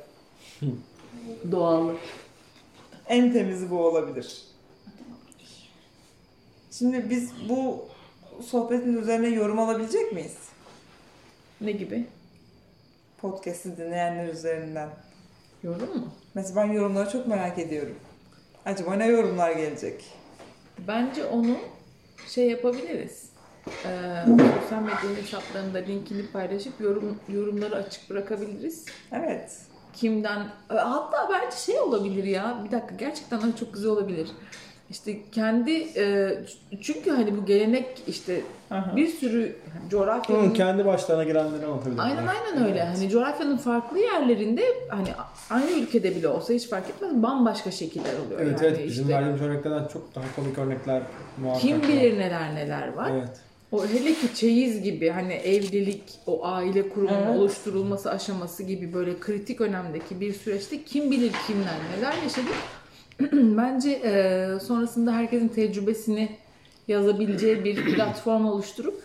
Doğallık. 1.51 1.99
En 3.07 3.33
temizi 3.33 3.71
bu 3.71 3.79
olabilir. 3.79 4.41
Şimdi 6.71 7.09
biz 7.09 7.31
bu 7.49 7.85
sohbetin 8.45 8.97
üzerine 8.97 9.27
yorum 9.27 9.59
alabilecek 9.59 10.11
miyiz? 10.11 10.37
Ne 11.61 11.71
gibi? 11.71 12.05
Podcast'i 13.17 13.77
dinleyenler 13.77 14.27
üzerinden. 14.27 14.89
Yorum 15.63 15.97
mu? 15.99 16.07
Mesela 16.33 16.61
ben 16.61 16.73
yorumları 16.73 17.09
çok 17.09 17.27
merak 17.27 17.59
ediyorum. 17.59 17.95
Acaba 18.65 18.93
ne 18.93 19.07
yorumlar 19.07 19.51
gelecek? 19.51 20.05
Bence 20.87 21.25
onu 21.25 21.57
şey 22.27 22.49
yapabiliriz. 22.49 23.29
Ee, 23.67 24.23
sosyal 24.61 24.81
medya 24.81 25.23
hesaplarında 25.23 25.77
linkini 25.77 26.27
paylaşıp 26.31 26.81
yorum 26.81 27.19
yorumları 27.29 27.75
açık 27.75 28.09
bırakabiliriz. 28.09 28.85
Evet. 29.11 29.57
Kimden 29.93 30.47
hatta 30.69 31.29
bence 31.33 31.57
şey 31.57 31.79
olabilir 31.79 32.23
ya. 32.23 32.61
Bir 32.65 32.71
dakika 32.71 32.95
gerçekten 32.95 33.51
çok 33.51 33.73
güzel 33.73 33.91
olabilir. 33.91 34.31
İşte 34.89 35.17
kendi 35.31 35.71
e, 35.97 36.37
çünkü 36.81 37.11
hani 37.11 37.37
bu 37.37 37.45
gelenek 37.45 37.87
işte 38.07 38.41
Aha. 38.71 38.95
bir 38.95 39.07
sürü 39.07 39.55
coğrafyanın 39.89 40.49
Hı, 40.49 40.53
kendi 40.53 40.85
başlarına 40.85 41.23
gelenleri 41.23 41.65
anlatabilirim. 41.65 41.99
Aynen 41.99 42.27
aynen 42.27 42.65
öyle. 42.69 42.83
Hani 42.83 43.09
coğrafyanın 43.09 43.57
farklı 43.57 43.99
yerlerinde 43.99 44.63
hani 44.89 45.07
aynı 45.49 45.71
ülkede 45.71 46.15
bile 46.15 46.27
olsa 46.27 46.53
hiç 46.53 46.69
fark 46.69 46.89
etmez 46.89 47.23
bambaşka 47.23 47.71
şekiller 47.71 48.13
oluyor. 48.25 48.39
Evet 48.41 48.61
yani 48.61 48.75
evet 48.77 48.87
bizim 48.87 49.03
işte. 49.03 49.15
verdiğimiz 49.15 49.41
örneklerden 49.41 49.87
çok 49.87 50.15
daha 50.15 50.25
komik 50.35 50.57
örnekler 50.57 51.01
muhakkak 51.41 51.61
Kim 51.61 51.81
var. 51.81 51.87
bilir 51.87 52.19
neler 52.19 52.55
neler 52.55 52.93
var. 52.93 53.11
Evet. 53.13 53.29
O 53.71 53.85
hele 53.87 54.13
ki 54.13 54.35
çeyiz 54.35 54.81
gibi 54.81 55.09
hani 55.09 55.33
evlilik, 55.33 56.03
o 56.27 56.45
aile 56.45 56.89
kurumunun 56.89 57.23
Evet. 57.27 57.37
oluşturulması 57.37 58.11
aşaması 58.11 58.63
gibi 58.63 58.93
böyle 58.93 59.19
kritik 59.19 59.61
önemdeki 59.61 60.21
bir 60.21 60.33
süreçte 60.33 60.83
kim 60.83 61.11
bilir 61.11 61.31
kimler 61.47 61.75
neler 61.97 62.13
yaşadı. 62.23 62.47
Bence 63.57 63.91
e, 63.91 64.47
sonrasında 64.59 65.11
herkesin 65.13 65.47
tecrübesini 65.47 66.37
yazabileceği 66.87 67.63
bir 67.63 67.85
platform 67.95 68.45
oluşturup 68.45 69.03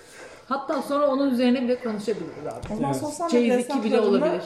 hatta 0.49 0.83
sonra 0.83 1.07
onun 1.07 1.31
üzerine 1.31 1.63
bile 1.63 1.77
konuşabiliriz 1.83 2.47
abi. 2.47 2.73
O 2.73 2.77
zaman 2.77 2.91
Evet. 2.93 3.01
sosyal 3.01 3.33
medya 3.33 3.51
Çeyiz 3.63 3.67
2 3.77 3.85
bile 3.85 4.01
olabilir. 4.01 4.43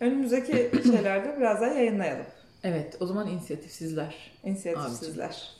önümüzdeki 0.00 0.70
şeylerde 0.82 1.36
biraz 1.40 1.60
daha 1.60 1.70
yayınlayalım. 1.70 2.26
Evet 2.64 2.96
o 3.00 3.06
zaman 3.06 3.28
inisiyatif 3.28 3.70
sizler. 3.72 4.30
İnisiyatif 4.44 4.82
Abicim. 4.84 4.98
sizler. 4.98 5.52